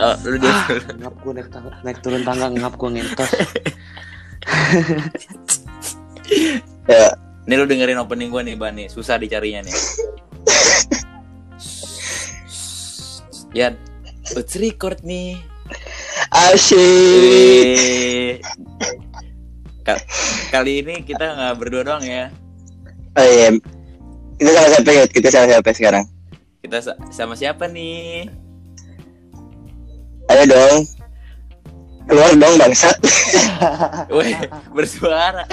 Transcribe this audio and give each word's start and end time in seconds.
Oh, 0.00 0.14
lu 0.24 0.36
dulu. 0.36 0.48
ngap 0.96 1.14
gue 1.20 1.32
naik 1.36 1.48
tangga, 1.52 1.70
naik 1.84 1.98
turun 2.00 2.22
tangga 2.24 2.46
ngap 2.48 2.74
gue 2.74 2.88
ngentos. 2.90 3.30
Ya, 6.86 7.14
Nih 7.46 7.54
lu 7.54 7.66
dengerin 7.66 7.98
opening 7.98 8.30
gua 8.30 8.42
nih, 8.42 8.54
Ban 8.54 8.74
nih. 8.74 8.86
Susah 8.86 9.18
dicarinya 9.18 9.66
nih. 9.66 9.74
Ya, 13.50 13.74
let's 14.34 14.54
record 14.54 15.02
nih. 15.02 15.38
Ka- 19.82 20.04
Kali 20.50 20.82
ini 20.82 21.02
kita 21.02 21.24
nggak 21.34 21.54
berdua 21.58 21.82
doang 21.82 22.04
ya. 22.04 22.30
Oh 23.14 23.26
iya. 23.26 23.50
Kita 24.38 24.50
sama 24.54 24.68
siapa 24.70 24.90
ya? 24.94 25.04
Kita 25.10 25.28
sama 25.28 25.46
siapa 25.50 25.70
sekarang? 25.74 26.04
Kita 26.62 26.78
sa- 26.78 26.98
sama 27.10 27.34
siapa 27.34 27.66
nih? 27.66 28.30
Ayo 30.30 30.42
dong. 30.46 30.76
Keluar 32.06 32.32
dong 32.34 32.54
bangsat. 32.56 32.96
Wih, 34.14 34.34
bersuara. 34.70 35.46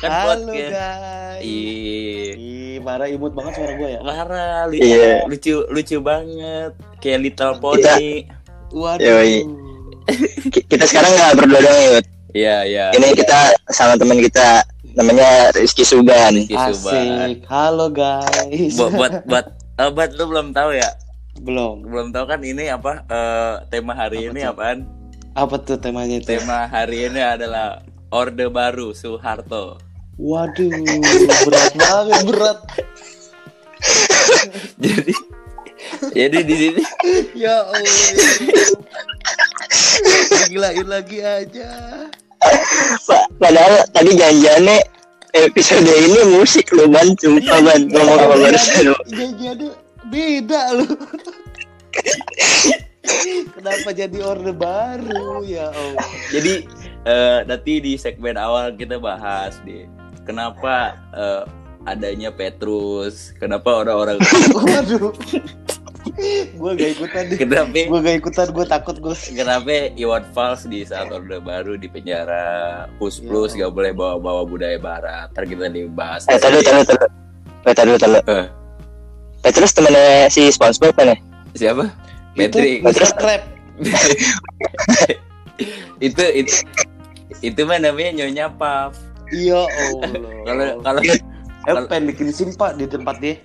kan 0.00 0.10
Halo 0.10 0.48
podcast. 0.48 0.68
guys. 0.70 1.40
Ih, 1.40 2.28
Ih, 2.34 2.76
parah 2.80 3.06
imut 3.06 3.32
banget 3.32 3.52
suara 3.54 3.72
gue 3.74 3.88
ya. 3.90 4.00
parah, 4.00 4.68
lu- 4.68 4.76
Iya. 4.76 5.24
lucu, 5.24 5.64
lucu 5.66 5.96
banget, 6.00 6.72
kayak 6.98 7.20
Little 7.22 7.56
Pony. 7.56 8.28
Waduh. 8.70 9.00
Yoi. 9.00 9.44
Ki- 10.50 10.66
Kita 10.66 10.84
sekarang 10.84 11.08
nggak 11.10 11.32
berdua 11.38 11.60
dong 11.62 11.78
Yud. 11.86 12.04
Iya, 12.34 12.56
iya. 12.66 12.86
Ini 12.90 13.14
kita 13.14 13.38
sama 13.70 13.94
teman 13.94 14.18
kita 14.18 14.60
namanya 14.92 15.54
Rizky 15.54 15.86
Suban. 15.86 16.34
Rizky 16.34 16.52
Suban. 16.52 17.30
Asik. 17.30 17.38
Halo 17.46 17.86
guys. 17.88 18.74
Buat, 18.74 18.92
buat, 18.92 19.12
buat, 19.30 19.46
eh, 19.78 19.90
buat 19.90 20.10
lu 20.12 20.24
belum 20.26 20.50
tahu 20.50 20.74
ya? 20.74 20.90
Belum. 21.38 21.82
Belum 21.82 22.08
tahu 22.10 22.24
kan 22.26 22.40
ini 22.40 22.68
apa? 22.68 23.02
eh, 23.04 23.54
tema 23.68 23.92
hari 23.92 24.24
Apa 24.24 24.30
ini 24.30 24.40
tuh? 24.40 24.50
apaan? 24.50 24.78
Apa 25.34 25.56
tuh 25.58 25.76
temanya 25.76 26.16
itu? 26.18 26.28
Tema 26.30 26.66
hari 26.66 27.08
ini 27.08 27.18
adalah 27.18 27.82
Orde 28.08 28.46
Baru 28.46 28.94
Soeharto. 28.94 29.82
Waduh, 30.14 30.70
berat 31.42 31.72
banget, 31.74 32.20
berat. 32.24 32.58
Jadi, 34.80 35.12
jadi 36.14 36.38
di 36.40 36.54
sini 36.56 36.82
Ya 37.34 37.60
Allah. 37.60 37.98
Gilain 40.46 40.86
lagi 40.86 41.18
aja. 41.20 41.68
Pa- 43.04 43.28
Padahal 43.36 43.84
tadi 43.90 44.14
janjiannya 44.14 44.78
episode 45.34 45.84
ini 45.84 46.20
musik 46.32 46.70
lu 46.72 46.86
ban, 46.86 47.12
sumpah 47.18 47.58
ban 47.60 47.80
ngomong 47.84 48.16
apa 48.16 48.34
barusan 48.38 48.86
lu. 48.86 48.96
Jadi 49.10 49.66
beda 50.06 50.62
lu. 50.74 50.86
Kenapa 53.54 53.90
jadi 53.92 54.18
orde 54.20 54.52
baru 54.52 55.44
ya 55.44 55.68
Allah? 55.68 56.08
Jadi 56.32 56.54
eh, 57.04 57.38
nanti 57.44 57.72
di 57.78 57.92
segmen 57.94 58.34
awal 58.34 58.72
kita 58.74 58.96
bahas 58.96 59.60
deh 59.62 59.84
kenapa 60.24 60.96
eh, 61.12 61.42
adanya 61.84 62.32
Petrus, 62.32 63.36
kenapa 63.36 63.84
orang-orang 63.84 64.16
Waduh. 64.56 65.12
gue 66.54 66.70
gak 66.74 66.90
ikutan 66.96 67.22
deh. 67.28 67.38
kenapa 67.38 67.76
Gue 67.76 68.00
gak 68.00 68.16
ikutan, 68.20 68.46
gue 68.48 68.64
takut 68.64 68.96
gue. 68.96 69.16
kenapa 69.32 69.92
Iwan 69.94 70.24
Fals 70.32 70.64
di 70.64 70.84
saat 70.84 71.08
Orde 71.08 71.40
Baru 71.40 71.76
di 71.76 71.88
penjara, 71.88 72.88
Pus 72.96 73.20
Plus 73.20 73.52
Ya. 73.52 73.68
gak 73.68 73.72
boleh 73.76 73.92
bawa-bawa 73.92 74.44
budaya 74.44 74.76
Barat. 74.76 75.28
Ntar 75.32 75.44
kita 75.44 75.68
dibahas. 75.68 76.24
Eh, 76.28 76.40
tadi 76.40 76.60
tadi 76.60 76.82
tadi. 76.82 77.04
Eh, 77.64 77.74
tadi 77.74 77.92
tadi. 77.96 78.20
Eh. 79.44 79.46
Petrus 79.46 79.72
temennya 79.72 80.26
si 80.26 80.48
SpongeBob 80.48 80.96
kan 80.96 81.12
ya? 81.12 81.16
Siapa? 81.54 81.84
Itu 82.34 82.56
Patrick. 82.56 82.80
Mr. 82.80 83.12
Crab. 83.14 83.42
itu 86.00 86.24
itu 86.34 86.52
itu 87.40 87.60
mah 87.62 87.76
namanya 87.76 88.10
Nyonya 88.16 88.48
Puff. 88.50 88.96
Iya 89.30 89.68
Allah. 89.68 90.10
Kalau 90.80 91.00
kalau 91.62 91.80
eh, 91.80 91.86
pengen 91.86 92.04
bikin 92.08 92.28
simpa 92.30 92.72
di 92.72 92.84
tempat 92.84 93.20
dia. 93.20 93.36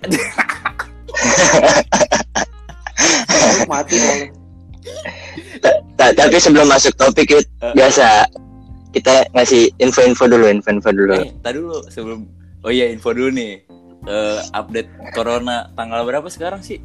Mati 3.66 3.96
kalau. 3.96 4.26
Ta- 5.94 6.14
tapi 6.16 6.36
sebelum 6.36 6.66
masuk 6.66 6.96
topik 6.96 7.28
Yud, 7.28 7.44
Eh. 7.60 7.72
biasa 7.74 8.24
kita 8.90 9.28
ngasih 9.32 9.68
info-info 9.78 10.26
dulu, 10.26 10.48
info-info 10.48 10.90
dulu. 10.90 11.14
eh 11.14 11.30
tadi 11.38 11.60
dulu 11.60 11.78
sebelum 11.86 12.24
oh 12.60 12.72
iya 12.72 12.88
info 12.88 13.12
dulu 13.12 13.30
nih. 13.30 13.60
Eh, 14.02 14.40
update 14.50 14.88
corona 15.12 15.68
tanggal 15.70 16.02
berapa 16.02 16.24
sekarang 16.26 16.60
sih? 16.60 16.80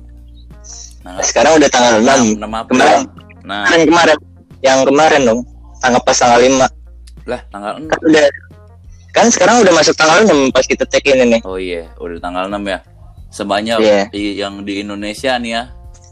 Tanggal 1.00 1.24
Sekarang 1.24 1.56
udah 1.56 1.70
tanggal 1.70 1.94
6 1.98 2.36
6 2.36 2.44
April. 2.44 2.76
Kemarin. 2.76 3.02
Nah, 3.42 3.64
Kemarin 3.64 3.84
kemarin 3.88 4.18
yang 4.60 4.80
kemarin 4.84 5.22
dong. 5.24 5.40
Tanggal 5.80 6.02
pas 6.02 6.18
tanggal 6.18 6.40
5 6.40 6.68
lah 7.26 7.42
tanggal 7.50 7.72
6. 7.78 7.88
kan 7.88 8.00
udah 8.04 8.26
kan 9.12 9.26
sekarang 9.30 9.56
udah 9.60 9.74
masuk 9.74 9.96
tanggal 9.96 10.18
6 10.24 10.52
pas 10.52 10.66
kita 10.66 10.84
cek 10.84 11.06
ini 11.08 11.24
nih. 11.30 11.42
Oh 11.44 11.56
iya, 11.56 11.88
udah 11.96 12.20
tanggal 12.20 12.46
6 12.46 12.60
ya. 12.66 12.80
Sebanyak 13.30 13.78
Iya. 13.80 14.02
di- 14.10 14.36
yang 14.36 14.62
di 14.62 14.74
Indonesia 14.80 15.36
nih 15.36 15.52
ya. 15.52 15.64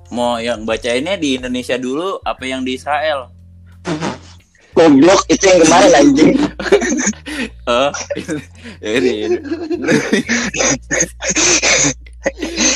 Mau 0.09 0.37
yang 0.37 0.63
bacainnya 0.63 1.15
di 1.15 1.35
Indonesia 1.35 1.75
dulu 1.75 2.21
apa 2.21 2.43
yang 2.43 2.61
di 2.61 2.75
Israel? 2.75 3.27
Goblok 4.73 5.21
itu 5.27 5.43
yang 5.43 5.59
kemarin 5.59 5.91
anjing. 5.93 6.31
Oh, 7.63 7.95
ini. 8.83 9.23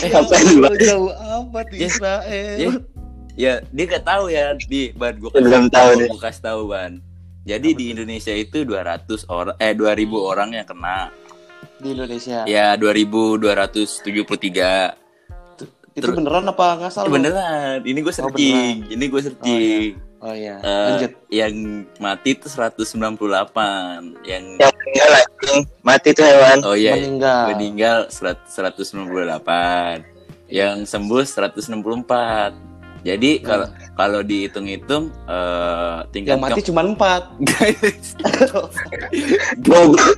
Apa 0.07 0.33
Ya 0.33 0.39
lu? 0.45 0.59
Allah, 0.59 0.71
jauh 0.77 1.11
amat 1.11 1.65
Ya, 1.71 1.77
Israel. 1.87 2.57
ya, 2.57 2.69
ya 3.35 3.53
dia 3.65 3.85
gak 3.85 4.03
tahu 4.03 4.27
ya 4.27 4.53
di 4.57 4.91
ban 4.91 5.15
gua 5.17 5.29
Dia 5.29 5.41
belum 5.41 5.63
tahu 5.67 5.89
gua 6.07 6.19
kasih 6.21 6.41
tahu 6.41 6.61
ban. 6.67 6.91
Jadi 7.43 7.73
di 7.73 7.85
Indonesia 7.91 8.31
itu 8.31 8.61
200 8.61 9.23
orang 9.25 9.55
eh 9.57 9.71
2000 9.71 10.21
orang 10.21 10.51
yang 10.51 10.63
kena. 10.63 11.09
Di 11.77 11.87
Indonesia. 11.91 12.43
Ya 12.43 12.75
2273. 12.75 14.93
Itu 15.93 16.11
beneran 16.11 16.45
apa 16.45 16.65
nggak 16.77 16.85
Eh, 16.85 16.93
salah? 16.93 17.09
beneran, 17.09 17.81
ini 17.81 17.99
gue 17.99 18.13
searching. 18.13 18.85
ini 18.85 19.03
gue 19.03 19.19
searching. 19.19 19.49
Oh 19.49 19.57
iya. 19.57 19.97
Eh, 20.19 20.57
Lanjut. 20.59 21.11
yang 21.29 21.53
mati 21.97 22.33
itu 22.33 22.49
198 22.49 23.13
yang 24.25 24.43
Yang 24.57 24.73
meninggal 24.73 25.11
anjing. 25.13 25.61
Mati 25.79 26.09
tuh 26.11 26.25
hewan. 26.25 26.57
oh 26.63 26.73
iya 26.73 26.93
Meninggal. 26.95 27.43
meninggal 27.47 27.97
100 28.09 28.49
198 28.49 30.01
yang 30.47 30.81
sembuh 30.83 31.21
164 31.21 32.55
jadi 33.03 33.39
kalau 33.39 33.67
kalau 33.93 34.19
dihitung-hitung 34.21 35.13
eh, 35.29 35.97
tingkat 36.09 36.33
Yang 36.33 36.41
mati 36.41 36.61
cuma 36.65 36.81
empat. 36.83 37.21
Goblok. 39.61 40.17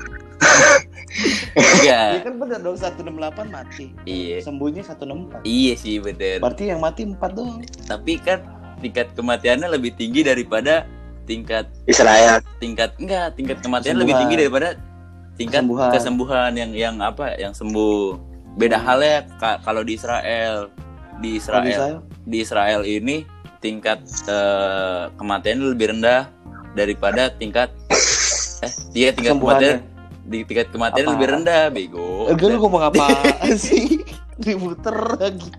Enggak. 1.52 2.10
Iya 2.16 2.24
kan 2.24 2.40
bener 2.40 2.60
dong 2.62 2.78
168 2.78 3.04
mati. 3.52 3.92
iya 4.06 4.40
Sembuhnya 4.40 4.80
164. 4.82 5.44
iya 5.44 5.74
sih 5.76 6.00
bener 6.00 6.40
Berarti 6.40 6.64
yang 6.66 6.80
mati 6.80 7.04
empat 7.04 7.36
doang. 7.36 7.60
tapi 7.84 8.16
kan 8.18 8.40
tingkat 8.80 9.12
kematiannya 9.14 9.68
lebih 9.70 9.92
tinggi 9.94 10.22
daripada 10.22 10.88
tingkat 11.24 11.70
Israel. 11.86 12.42
tingkat 12.58 12.96
enggak 12.96 13.34
tingkat 13.34 13.58
kematian 13.60 13.94
Kesembuhan. 13.94 14.02
lebih 14.02 14.16
tinggi 14.18 14.36
daripada 14.38 14.70
tingkat 15.36 15.62
Kesembuhan. 15.62 15.92
kesembuhan, 15.94 16.52
yang 16.54 16.72
yang 16.74 16.96
apa 17.00 17.36
yang 17.36 17.52
sembuh 17.52 18.18
beda 18.56 18.76
halnya 18.76 19.24
ka- 19.38 19.62
kalau 19.62 19.82
di 19.82 19.94
Israel 19.94 20.68
di 21.18 21.36
Israel 21.36 22.02
di 22.26 22.38
Israel 22.40 22.82
ini 22.82 23.24
tingkat 23.60 24.00
eh, 24.26 25.04
kematiannya 25.14 25.66
lebih 25.70 25.94
rendah 25.94 26.28
daripada 26.72 27.30
tingkat 27.32 27.70
eh 28.60 28.72
dia 28.90 29.12
tingkat 29.12 29.36
kematian 29.36 29.80
di 30.24 30.44
tingkat 30.44 30.68
kematian 30.70 31.06
Apa? 31.06 31.14
lebih 31.14 31.28
rendah 31.30 31.62
bego 31.70 32.28
Eh, 32.28 32.36
gue 32.36 32.48
lu 32.48 32.58
ngomong 32.58 32.84
apa 32.86 33.06
sih? 33.58 34.02
Diputer 34.36 34.96
lagi. 35.16 35.50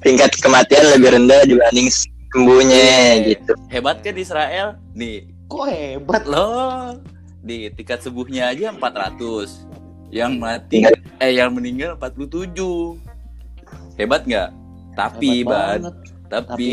Tingkat 0.00 0.32
kematian 0.38 0.88
lebih 0.90 1.12
rendah 1.14 1.44
dibanding 1.44 1.88
sembuhnya 2.30 2.78
Iya. 2.78 3.14
gitu. 3.28 3.52
hebat 3.68 3.96
kan 4.00 4.12
di 4.12 4.22
Israel. 4.22 4.66
Nih 4.92 5.16
Kok 5.46 5.66
hebat? 5.66 6.22
loh. 6.24 6.94
Di 7.40 7.68
tingkat 7.70 8.00
sembuhnya 8.00 8.48
aja 8.48 8.70
400 8.70 9.66
yang 10.08 10.36
mati 10.36 10.78
Tingkat- 10.78 11.02
eh 11.16 11.32
yang 11.32 11.50
meninggal 11.50 11.96
47 11.96 12.98
hebat 13.96 14.22
nggak? 14.22 14.50
Tapi 14.92 15.42
Hebat 15.42 15.48
ban 15.48 15.78
banget. 15.80 15.94
tapi? 16.28 16.70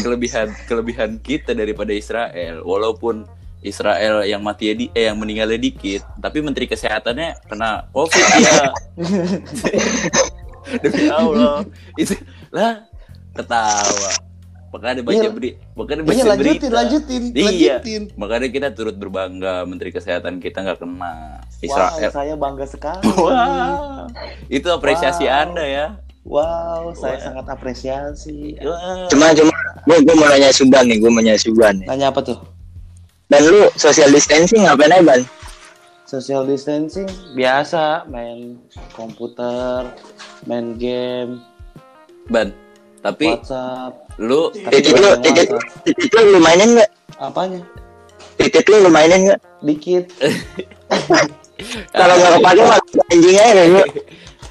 kelebihan 0.00 0.48
kelebihan 0.64 1.10
kita 1.18 1.52
daripada 1.52 1.90
Israel 1.90 2.60
walaupun 2.60 3.24
Israel 3.60 4.20
yang 4.22 4.40
mati 4.40 4.68
di 4.70 4.86
eh 4.90 5.06
yang 5.06 5.16
meninggalnya 5.16 5.56
dikit 5.56 6.00
tapi 6.18 6.40
menteri 6.40 6.64
kesehatannya 6.66 7.36
kena 7.46 7.88
covid 7.90 8.24
ya. 8.38 8.72
Demi 10.82 11.08
Allah. 11.08 11.64
Itu 11.94 12.16
lah 12.50 12.84
ketawa 13.30 14.10
makanya 14.70 15.02
baca 15.02 15.18
Iya. 15.18 15.30
beri 15.30 15.50
makanya 15.74 16.02
baca 16.02 16.14
Iya 16.14 16.24
lanjutin, 16.24 16.46
berita 16.46 16.66
lanjutin, 16.70 17.22
Iya. 17.30 17.44
lanjutin. 17.44 18.02
makanya 18.14 18.48
kita 18.48 18.68
turut 18.70 18.94
berbangga 18.94 19.62
menteri 19.64 19.90
kesehatan 19.90 20.38
kita 20.38 20.62
nggak 20.62 20.78
kena 20.78 21.42
Wow, 21.60 21.66
Israel 21.66 22.10
saya 22.10 22.34
bangga 22.34 22.64
sekali. 22.64 23.04
Wah, 23.20 24.06
itu 24.46 24.64
apresiasi 24.66 25.26
Wow. 25.26 25.34
anda 25.36 25.64
ya 25.64 25.86
Wow, 26.20 26.92
saya 26.92 27.16
Wah. 27.16 27.22
sangat 27.22 27.46
apresiasi. 27.48 28.54
Cuma 29.08 29.32
cuma 29.32 29.52
gue 29.82 29.96
gue 30.00 30.14
mau 30.14 30.28
nanya 30.28 30.50
Suban 30.50 30.84
nih 30.84 30.96
gue 30.96 31.08
mau 31.08 31.18
nanya 31.18 31.34
Suban 31.34 31.80
nih 31.80 31.88
Nanya 31.88 32.08
apa 32.08 32.20
tuh? 32.22 32.38
dan 33.26 33.40
lu 33.42 33.70
social 33.74 34.06
distancing 34.08 34.62
ngapain 34.62 34.90
aja 34.90 35.02
ban 35.02 35.20
Social 36.02 36.42
distancing 36.42 37.06
biasa 37.32 38.02
main 38.06 38.58
komputer, 38.92 39.86
main 40.42 40.74
game, 40.74 41.38
Ban. 42.26 42.50
Tapi 43.00 43.26
WhatsApp. 43.32 43.92
lu 44.20 44.52
titit 44.52 44.92
lu 44.92 45.10
titit 45.24 46.10
lu 46.12 46.20
lu 46.36 46.38
mainin 46.40 46.76
nggak? 46.76 46.90
Apanya? 47.16 47.60
titit 48.36 48.64
lu 48.68 48.84
lu 48.84 48.90
mainin 48.92 49.28
nggak? 49.28 49.40
Dikit. 49.64 50.04
kalau 51.96 52.14
nggak 52.16 52.32
kepake 52.40 52.62
mah 52.64 52.80
anjing 53.12 53.36
aja 53.36 53.64
lu 53.68 53.82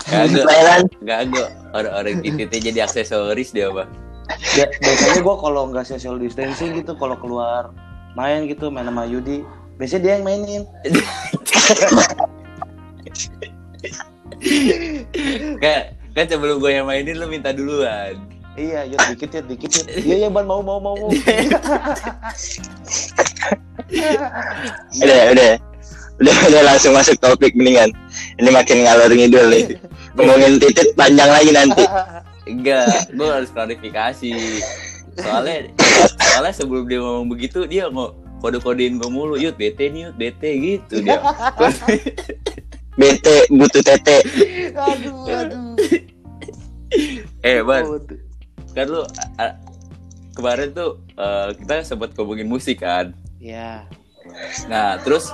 kagak. 0.10 0.46
Mainan 0.46 0.82
kagak. 1.06 1.50
Orang-orang 1.70 2.22
tititnya 2.26 2.60
jadi 2.74 2.80
aksesoris 2.90 3.54
dia 3.54 3.70
apa? 3.70 3.86
Ba- 4.30 4.74
biasanya 4.82 5.22
gue 5.22 5.36
kalau 5.42 5.62
nggak 5.70 5.86
social 5.86 6.18
distancing 6.18 6.74
gitu, 6.78 6.94
kalau 6.98 7.18
keluar 7.18 7.70
main 8.18 8.50
gitu, 8.50 8.74
main 8.74 8.86
sama 8.90 9.06
Yudi, 9.06 9.46
biasanya 9.78 10.02
dia 10.02 10.12
yang 10.18 10.26
mainin. 10.26 10.64
kan 15.60 15.92
kan 16.16 16.26
sebelum 16.26 16.64
gue 16.64 16.72
yang 16.72 16.88
mainin 16.88 17.20
lu 17.20 17.28
minta 17.28 17.52
duluan 17.52 18.16
Iya, 18.60 18.80
yuk 18.92 19.00
dikit 19.16 19.30
ya, 19.32 19.42
dikit 19.48 19.72
ya. 19.72 19.84
Iya, 19.96 20.16
iya, 20.26 20.28
ban 20.28 20.44
mau, 20.44 20.60
mau, 20.60 20.84
mau, 20.84 21.00
mau. 21.00 21.10
udah 25.00 25.22
udah. 25.32 25.52
Udah 26.20 26.36
udah 26.52 26.62
langsung 26.68 26.92
masuk 26.92 27.16
topik 27.24 27.56
mendingan. 27.56 27.96
Ini 28.36 28.52
makin 28.52 28.84
ngalor 28.84 29.08
ngidul 29.16 29.48
nih. 29.48 29.80
Ngomongin 30.20 30.60
titit 30.60 30.92
panjang 31.00 31.32
lagi 31.32 31.56
nanti. 31.56 31.88
Enggak 32.44 33.08
gue 33.16 33.30
harus 33.32 33.48
klarifikasi. 33.56 34.36
Soalnya 35.16 35.72
soalnya 36.36 36.52
sebelum 36.52 36.84
dia 36.92 37.00
ngomong 37.00 37.32
begitu 37.32 37.64
dia 37.64 37.88
mau 37.88 38.12
kode-kodein 38.44 39.00
gue 39.00 39.08
mulu. 39.08 39.40
Yut 39.40 39.56
bete 39.56 39.88
nih 39.88 40.12
yut 40.12 40.16
bete 40.20 40.50
gitu 40.60 41.00
dia. 41.00 41.24
Bete 43.00 43.48
butuh 43.48 43.80
tete. 43.80 44.20
Aduh, 44.76 45.24
aduh. 45.32 45.72
eh 47.48 47.64
ban. 47.64 47.88
Oh, 47.88 47.96
kan 48.72 48.86
lu 48.86 49.02
a- 49.02 49.10
a- 49.40 49.58
kemarin 50.32 50.72
tuh 50.72 50.98
eh, 51.14 51.50
kita 51.58 51.84
sempat 51.84 52.14
ngomongin 52.14 52.46
musik 52.46 52.80
kan? 52.80 53.12
Ya, 53.40 53.88
nah 54.68 55.00
terus 55.00 55.32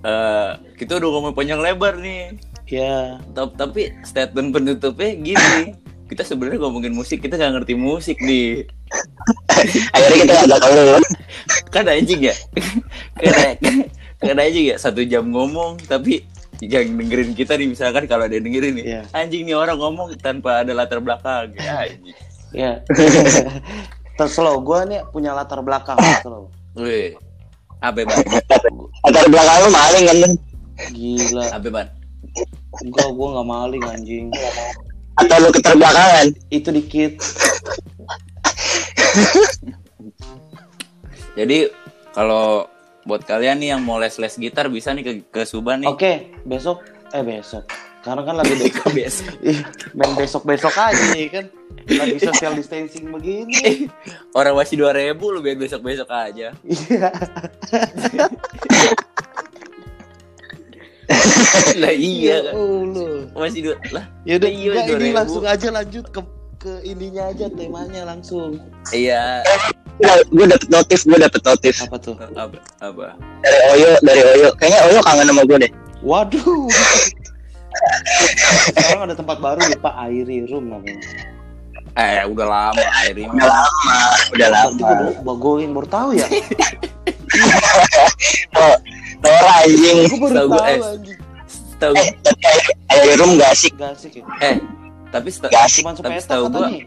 eh, 0.00 0.50
kita 0.74 0.96
udah 0.96 1.08
ngomong 1.10 1.34
panjang 1.34 1.58
lebar 1.58 1.98
nih. 1.98 2.34
Ya. 2.64 3.20
Ta- 3.30 3.52
tapi 3.52 3.92
statement 4.02 4.50
penutupnya 4.50 5.12
gini. 5.14 5.76
Kita 6.04 6.20
sebenarnya 6.20 6.60
ngomongin 6.60 6.92
musik 6.92 7.20
kita 7.20 7.34
nggak 7.34 7.52
ngerti 7.60 7.74
musik 7.74 8.20
nih. 8.20 8.68
Akhirnya 9.90 10.16
kita 10.22 10.34
ada 10.46 10.56
kalau 10.60 11.00
kan 11.70 11.84
anjing 11.86 12.28
ya? 12.28 12.34
Kan, 13.18 13.56
kan 14.20 14.36
anjing 14.36 14.64
ya? 14.68 14.76
Satu 14.76 15.00
jam 15.02 15.26
ngomong 15.28 15.80
tapi 15.84 16.22
yang 16.62 16.86
dengerin 16.94 17.34
kita 17.34 17.58
nih 17.58 17.66
misalkan 17.66 18.06
kalau 18.06 18.24
ada 18.24 18.36
yang 18.36 18.46
dengerin 18.46 18.72
nih 18.78 18.84
Iya. 18.86 19.02
anjing 19.10 19.42
nih 19.42 19.56
orang 19.58 19.74
ngomong 19.74 20.14
tanpa 20.20 20.62
ada 20.62 20.72
latar 20.72 21.02
belakang. 21.02 21.50
Ya 21.56 21.88
anjing 21.88 22.14
Ya. 22.54 22.80
Terus 24.16 24.38
lo, 24.38 24.62
gue 24.62 24.78
nih 24.86 25.00
punya 25.10 25.34
latar 25.34 25.58
belakang. 25.60 25.98
Terus 25.98 26.46
Wih, 26.74 27.14
apa 27.78 28.02
ban 28.02 28.18
latar 29.04 29.26
belakang 29.26 29.58
lu 29.60 29.70
maling 29.70 30.04
kan 30.06 30.32
Gila. 30.90 31.44
apa 31.54 31.68
ban 31.68 31.86
Enggak, 32.82 33.08
gue 33.10 33.26
nggak 33.30 33.46
maling 33.46 33.82
anjing. 33.86 34.26
atau 35.14 35.36
lu 35.38 35.50
keterbelakangan 35.50 36.26
Itu 36.50 36.74
dikit. 36.74 37.14
jadi 41.38 41.70
kalau 42.10 42.66
buat 43.04 43.22
kalian 43.22 43.60
nih 43.60 43.68
yang 43.76 43.82
mau 43.82 43.98
les 43.98 44.16
les 44.18 44.34
gitar 44.34 44.66
bisa 44.66 44.90
nih 44.90 45.04
ke, 45.04 45.12
ke 45.28 45.42
Suban 45.44 45.82
nih 45.82 45.90
Oke, 45.90 46.12
besok. 46.42 46.82
Eh 47.12 47.22
besok. 47.22 47.62
Sekarang 48.04 48.20
kan 48.22 48.36
lagi 48.36 48.52
biasa 48.68 49.24
Ih, 49.48 49.64
main 49.96 50.12
besok-besok 50.12 50.76
aja 50.76 51.02
nih 51.10 51.24
kan. 51.26 51.44
Lagi 51.84 52.20
social 52.20 52.52
distancing 52.52 53.08
begini. 53.08 53.88
orang 54.32 54.52
masih 54.54 54.76
dua 54.76 54.92
ribu 54.92 55.28
lu 55.28 55.40
biar 55.40 55.56
besok 55.56 55.80
besok 55.80 56.08
aja 56.08 56.52
Iya. 56.60 57.08
lah 61.74 61.92
iya 61.92 62.36
kan 62.42 62.54
Allah. 62.54 63.28
masih 63.34 63.60
dua 63.62 63.76
lah 63.90 64.04
Ya 64.24 64.36
udah, 64.36 64.48
Iya, 64.48 64.72
ini 64.86 65.12
2000. 65.12 65.12
langsung 65.14 65.44
aja 65.44 65.68
lanjut 65.70 66.04
ke 66.08 66.20
ke 66.56 66.80
ininya 66.82 67.28
aja 67.28 67.48
temanya 67.50 68.04
langsung. 68.04 68.56
iya 68.88 69.44
gue 70.26 70.46
dapet 70.46 70.68
notif 70.68 71.04
gue 71.04 71.18
dapet 71.18 71.40
notif 71.40 71.76
Apa 71.78 71.96
tuh? 71.98 72.16
apa 72.32 72.56
apa 72.80 73.16
dari 73.40 73.58
Oyo 73.70 73.90
dari 74.00 74.20
Oyo 74.26 74.48
kayaknya 74.54 74.80
Oyo 74.86 75.00
kangen 75.00 75.28
sama 75.28 75.42
gue 75.44 75.58
deh 75.60 75.72
Waduh. 76.00 76.68
Sekarang 78.66 79.00
ada 79.02 79.14
tempat 79.14 79.36
baru 79.38 79.60
ya 79.62 79.76
Pak 79.76 79.94
Airi 80.00 80.38
Room 80.44 80.64
namanya. 80.68 81.00
eh 81.94 82.26
udah 82.26 82.42
lama 82.44 82.82
air 83.00 83.14
ini 83.14 83.30
udah 83.30 83.46
lama 83.46 83.98
udah 84.28 84.48
Berarti 84.50 84.50
lama 84.50 84.74
gue 84.74 84.82
baru, 85.22 85.36
gue 85.36 85.52
yang 85.62 85.72
baru 85.72 85.88
tahu 85.88 86.08
ya. 86.12 86.26
oh, 88.52 88.76
Nora 89.22 89.52
anjing 89.62 89.96
Gue 90.04 90.18
baru 90.20 90.34
Tahu 90.34 90.42
tahu 90.44 90.48
gua, 90.50 90.64
eh. 90.66 90.78
anjing. 90.82 91.18
tahu 91.76 91.92
eh 91.94 92.08
tapi 92.18 92.42
air, 92.44 92.62
air 92.90 93.16
room 93.16 93.30
gak 93.34 93.50
asik 93.52 93.72
Gak 93.74 93.94
asik 93.94 94.12
ya. 94.12 94.24
eh 94.42 94.56
tapi 95.08 95.28
gak 95.30 95.62
asik 95.64 95.82
Cuman 95.82 95.94
tapi 95.94 96.18
gua 96.18 96.48
katanya. 96.50 96.82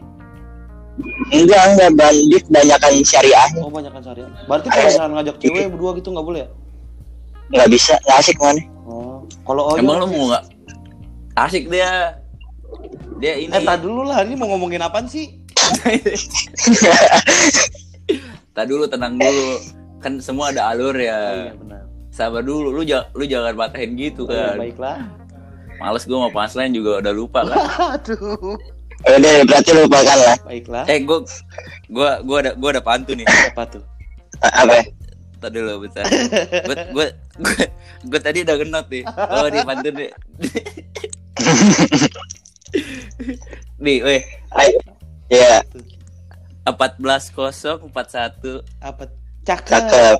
enggak 1.30 1.62
enggak 1.68 1.90
bandit 1.94 2.44
banyakan 2.46 2.92
syariah 3.00 3.48
Oh 3.56 3.70
banyak 3.70 3.88
kan 3.90 4.02
syariat. 4.02 4.28
Berarti 4.44 4.66
kalau 4.68 4.84
misalnya 4.84 5.14
ngajak 5.14 5.36
cewek 5.38 5.64
berdua 5.70 5.90
gitu 5.94 6.08
nggak 6.10 6.26
boleh 6.26 6.40
ya? 6.42 6.48
nggak 7.48 7.68
bisa 7.70 7.96
nggak 7.98 8.18
asik 8.18 8.36
mana 8.36 8.60
Oh, 8.84 9.24
kalau 9.42 9.72
Oyo 9.72 9.80
emang 9.80 10.00
lu 10.00 10.06
mau 10.06 10.24
nggak 10.28 10.44
asik 11.40 11.68
dia 11.68 12.18
dia 13.16 13.34
ini 13.36 13.50
Eh, 13.50 13.62
tak 13.62 13.80
dulu 13.80 14.02
lah, 14.02 14.22
ini 14.22 14.34
mau 14.34 14.46
ngomongin 14.48 14.78
apaan 14.80 15.06
sih? 15.06 15.38
tak 18.52 18.64
dulu 18.64 18.86
tenang 18.86 19.14
dulu 19.14 19.60
kan 19.98 20.18
semua 20.18 20.48
ada 20.48 20.70
alur 20.70 20.92
Oh, 20.92 20.98
ya 20.98 21.18
iya 21.44 21.52
benar. 21.52 21.82
sabar 22.08 22.40
dulu 22.40 22.70
lu 22.72 22.82
jangan 22.82 23.06
lu 23.12 23.24
jangan 23.24 23.52
patahin 23.54 23.94
gitu 23.94 24.22
Oh, 24.22 24.30
iya, 24.30 24.54
kan 24.54 24.58
baiklah. 24.58 24.96
males 25.76 26.04
gue 26.04 26.16
mau 26.16 26.26
punchline 26.28 26.72
juga 26.72 26.98
udah 26.98 27.12
lupa 27.12 27.40
kan 27.44 27.58
Aduh. 27.94 28.56
udah 29.00 29.32
berarti 29.44 29.70
lupakan 29.72 30.16
lah 30.16 30.36
Baiklah. 30.42 30.84
eh 30.86 30.98
gue 31.00 31.18
gue 31.88 32.10
gue 32.20 32.36
ada 32.38 32.50
gue 32.52 32.68
ada 32.68 32.80
pantun 32.80 33.14
nih 33.14 33.26
Apa 33.48 33.62
tuh? 33.68 33.82
apa 34.40 34.82
Tadi 35.38 35.54
dulu 35.54 35.74
bentar. 35.80 36.02
gue 36.02 36.76
gue 36.90 37.06
gue 37.38 37.56
gue 38.04 38.18
tadi 38.18 38.42
udah 38.42 38.56
genot 38.58 38.86
nih. 38.88 39.06
Oh 39.06 39.46
di 39.46 39.62
pantun 39.62 39.94
nih. 39.94 40.10
nih, 43.84 43.98
weh. 44.02 44.22
Ayo. 44.54 44.78
ya 45.28 45.60
14 46.64 47.32
0 47.32 47.88
41 47.88 48.64
Apa? 48.80 49.04
Cakep. 49.44 49.68
cakep 49.68 50.18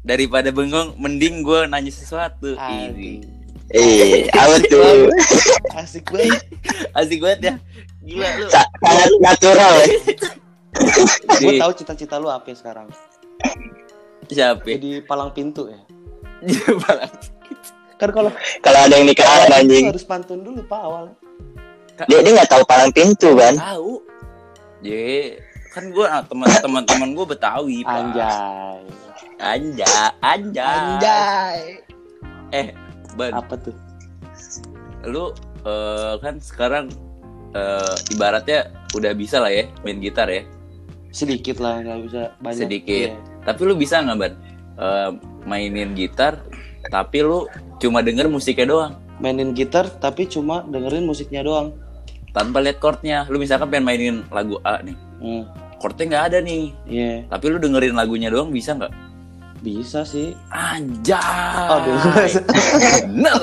daripada 0.00 0.48
bengong 0.48 0.96
mending 0.96 1.42
gue 1.42 1.66
nanya 1.66 1.92
sesuatu. 1.92 2.56
Ini 2.56 3.40
eh 3.70 4.26
apa 4.34 4.58
tuh 4.66 5.14
Asik 5.78 6.10
banget. 6.10 6.42
asik 6.94 7.18
banget 7.22 7.40
ya. 7.42 7.54
Gila 8.02 8.28
lu. 8.38 8.46
Sa- 8.50 8.70
sangat 8.82 9.10
natural 9.22 9.72
ya 9.78 9.86
Gue 11.42 11.52
tahu 11.58 11.72
cita-cita 11.74 12.18
lu 12.18 12.30
apa 12.30 12.50
sekarang. 12.50 12.90
Siapa? 14.26 14.66
Jadi 14.66 15.02
palang 15.02 15.30
pintu 15.34 15.70
ya. 15.70 15.80
Dia 16.40 16.72
Kan 18.00 18.10
kalau 18.16 18.30
kalau 18.64 18.78
ada 18.80 18.94
yang 18.96 19.04
nikahan 19.04 19.52
anjing 19.52 19.92
harus 19.92 20.08
pantun 20.08 20.40
dulu 20.40 20.64
Pak 20.64 20.80
awal. 20.80 21.04
dia 22.08 22.24
dia 22.24 22.32
nggak 22.32 22.48
tahu 22.48 22.64
palang 22.64 22.88
pintu 22.96 23.36
kan 23.36 23.60
tahu. 23.60 24.00
Ye, 24.80 25.36
kan 25.76 25.92
gue 25.92 26.06
teman-teman 26.32 26.82
teman 26.88 27.12
gue 27.12 27.26
Betawi, 27.28 27.84
Pak. 27.84 27.92
Anjay. 27.92 28.80
Anja, 29.36 29.94
anja. 30.24 30.68
Anjay. 30.72 31.60
Eh, 32.56 32.72
Ban, 33.20 33.36
Apa 33.36 33.60
tuh? 33.60 33.76
lu 35.04 35.32
eh, 35.64 36.14
kan 36.20 36.40
sekarang 36.40 36.88
eh, 37.52 37.94
ibaratnya 38.16 38.72
udah 38.96 39.12
bisa 39.12 39.40
lah 39.40 39.52
ya 39.52 39.68
main 39.84 40.00
gitar 40.00 40.32
ya. 40.32 40.48
Sedikit 41.12 41.60
lah, 41.60 41.84
nggak 41.84 42.00
bisa 42.08 42.22
banyak. 42.40 42.64
Sedikit. 42.64 43.12
Iya. 43.12 43.20
Tapi 43.44 43.60
lu 43.68 43.74
bisa 43.76 44.00
nggak, 44.00 44.16
Ban? 44.16 44.34
Eh, 44.80 45.10
mainin 45.44 45.92
gitar, 45.92 46.40
tapi 46.88 47.20
lu 47.20 47.44
cuma 47.80 47.98
denger 48.00 48.28
musiknya 48.28 48.68
doang, 48.68 48.92
Mainin 49.18 49.50
gitar 49.50 49.88
tapi 49.90 50.24
cuma 50.24 50.62
dengerin 50.62 51.02
musiknya 51.02 51.40
doang. 51.40 51.72
tanpa 52.30 52.62
lihat 52.62 52.78
chordnya. 52.78 53.26
Lu 53.26 53.36
misalkan 53.36 53.66
pengen 53.66 53.82
mainin 53.82 54.16
lagu 54.30 54.62
A 54.62 54.78
nih, 54.78 54.94
Hmm. 55.18 55.42
chordnya 55.76 56.04
nggak 56.06 56.24
ada 56.30 56.38
nih, 56.38 56.70
Iya, 56.86 57.26
tapi 57.26 57.50
lu 57.50 57.58
dengerin 57.58 57.90
lagunya 57.92 58.30
doang 58.30 58.52
bisa 58.52 58.70
nggak? 58.72 58.92
bisa 59.60 60.08
sih. 60.08 60.32
Anjay. 60.48 61.20
Aduh. 61.68 62.00
Bener. 63.04 63.36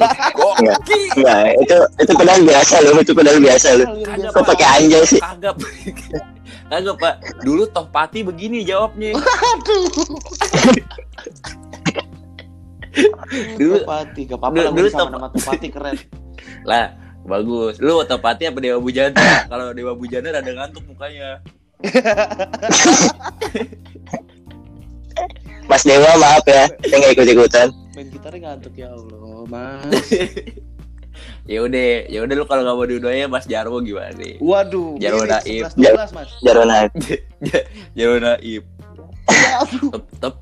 Itu 1.62 1.78
itu 2.02 2.14
pedal 2.18 2.40
biasa 2.42 2.76
lu, 2.82 2.98
itu 2.98 3.14
pedal 3.14 3.38
biasa 3.38 3.68
Kagak, 3.86 4.32
Kok 4.34 4.44
pakai 4.50 4.68
anjay 4.82 5.04
sih? 5.06 5.22
Kagak. 5.22 5.54
Kagak 6.68 6.96
pak, 6.98 7.14
dulu 7.46 7.70
toh 7.70 7.86
pati 7.86 8.26
begini 8.26 8.66
jawabnya. 8.66 9.14
Dulu- 13.56 13.78
Topati, 13.82 14.22
gak 14.26 14.38
apa-apa 14.38 14.54
dulu- 14.54 14.62
lah 14.62 14.72
dulu 14.72 14.82
gue 14.82 14.90
sama 14.90 15.02
Top- 15.04 15.14
nama 15.14 15.28
Topati 15.30 15.68
keren. 15.70 15.96
Lah, 16.70 16.86
bagus. 17.24 17.74
Lu 17.78 18.02
Topati 18.04 18.44
apa 18.44 18.58
Dewa 18.58 18.78
Bujana? 18.78 19.36
Kalau 19.52 19.72
Dewa 19.72 19.94
Bujana 19.94 20.28
rada 20.32 20.48
ngantuk 20.48 20.84
mukanya. 20.86 21.40
Mas 25.68 25.84
Dewa 25.84 26.08
maaf 26.16 26.42
ya, 26.48 26.64
saya 26.82 26.96
nggak 26.98 27.12
ikut 27.14 27.28
ikutan. 27.30 27.68
Main 27.92 28.08
gitarnya 28.08 28.38
ngantuk 28.48 28.72
ya 28.74 28.88
Allah, 28.88 29.44
Mas. 29.46 30.08
ya 31.52 31.58
udah, 31.60 31.86
ya 32.08 32.18
udah 32.22 32.34
lu 32.34 32.46
kalau 32.46 32.62
nggak 32.64 32.74
mau 32.74 32.86
dua-duanya 32.86 33.26
Mas 33.28 33.44
Jarwo 33.46 33.78
gimana 33.82 34.14
nih? 34.16 34.40
Waduh, 34.40 34.96
Jarwo 34.96 35.22
mirip 35.22 35.36
Naif. 35.36 35.64
11 35.76 35.76
12, 35.76 36.16
Mas. 36.16 36.30
Jarona. 36.40 36.78
Jarwo 37.94 38.18
Naib. 38.18 38.64
Tep, 39.92 40.04
tep- 40.24 40.42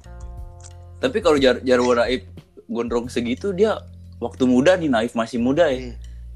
Tapi 0.96 1.18
kalau 1.20 1.36
Jar 1.38 1.60
Jarwo 1.60 1.92
Naib 1.92 2.24
gondrong 2.70 3.08
segitu 3.08 3.54
dia 3.54 3.82
waktu 4.18 4.44
muda 4.50 4.78
nih 4.78 4.90
Naif 4.90 5.14
masih 5.14 5.38
muda 5.42 5.70
ya. 5.70 5.92
Iya. 5.92 5.94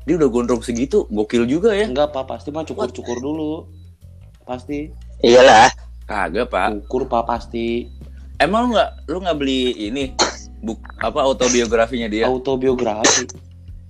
Dia 0.07 0.15
udah 0.17 0.29
gondrong 0.31 0.63
segitu, 0.65 1.05
gokil 1.12 1.45
juga 1.45 1.75
ya. 1.75 1.86
Enggak, 1.86 2.15
Pak, 2.15 2.25
pasti 2.25 2.50
mah 2.50 2.65
cukur-cukur 2.65 3.21
dulu. 3.21 3.69
Pasti. 4.41 4.89
Iyalah. 5.21 5.69
Kagak, 6.09 6.50
Pak. 6.50 6.67
Cukur, 6.88 7.05
Pak, 7.05 7.29
pasti. 7.29 7.86
Emang 8.39 8.71
lu 8.71 8.79
nggak 8.79 8.89
lu 9.12 9.17
nggak 9.19 9.38
beli 9.38 9.75
ini 9.91 10.15
buk 10.63 10.79
apa 10.98 11.27
autobiografinya 11.27 12.07
dia? 12.07 12.25
Autobiografi. 12.25 13.27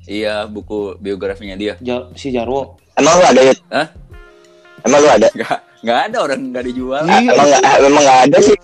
Iya, 0.09 0.49
buku 0.49 0.97
biografinya 0.97 1.53
dia. 1.53 1.77
Ja- 1.79 2.09
si 2.17 2.33
Jarwo. 2.33 2.81
Emang 2.97 3.13
lu 3.21 3.25
ada? 3.29 3.41
Hah? 3.69 3.87
Emang 4.83 4.99
lu 5.05 5.07
ada? 5.07 5.29
Nggak 5.29 5.68
nggak 5.79 5.99
ada 6.05 6.17
orang 6.19 6.39
nggak 6.49 6.65
dijual. 6.65 7.03
Emang 7.03 7.47
nggak 7.47 7.61
emang 7.81 8.01
nggak 8.01 8.19
ada 8.25 8.37
sih. 8.39 8.57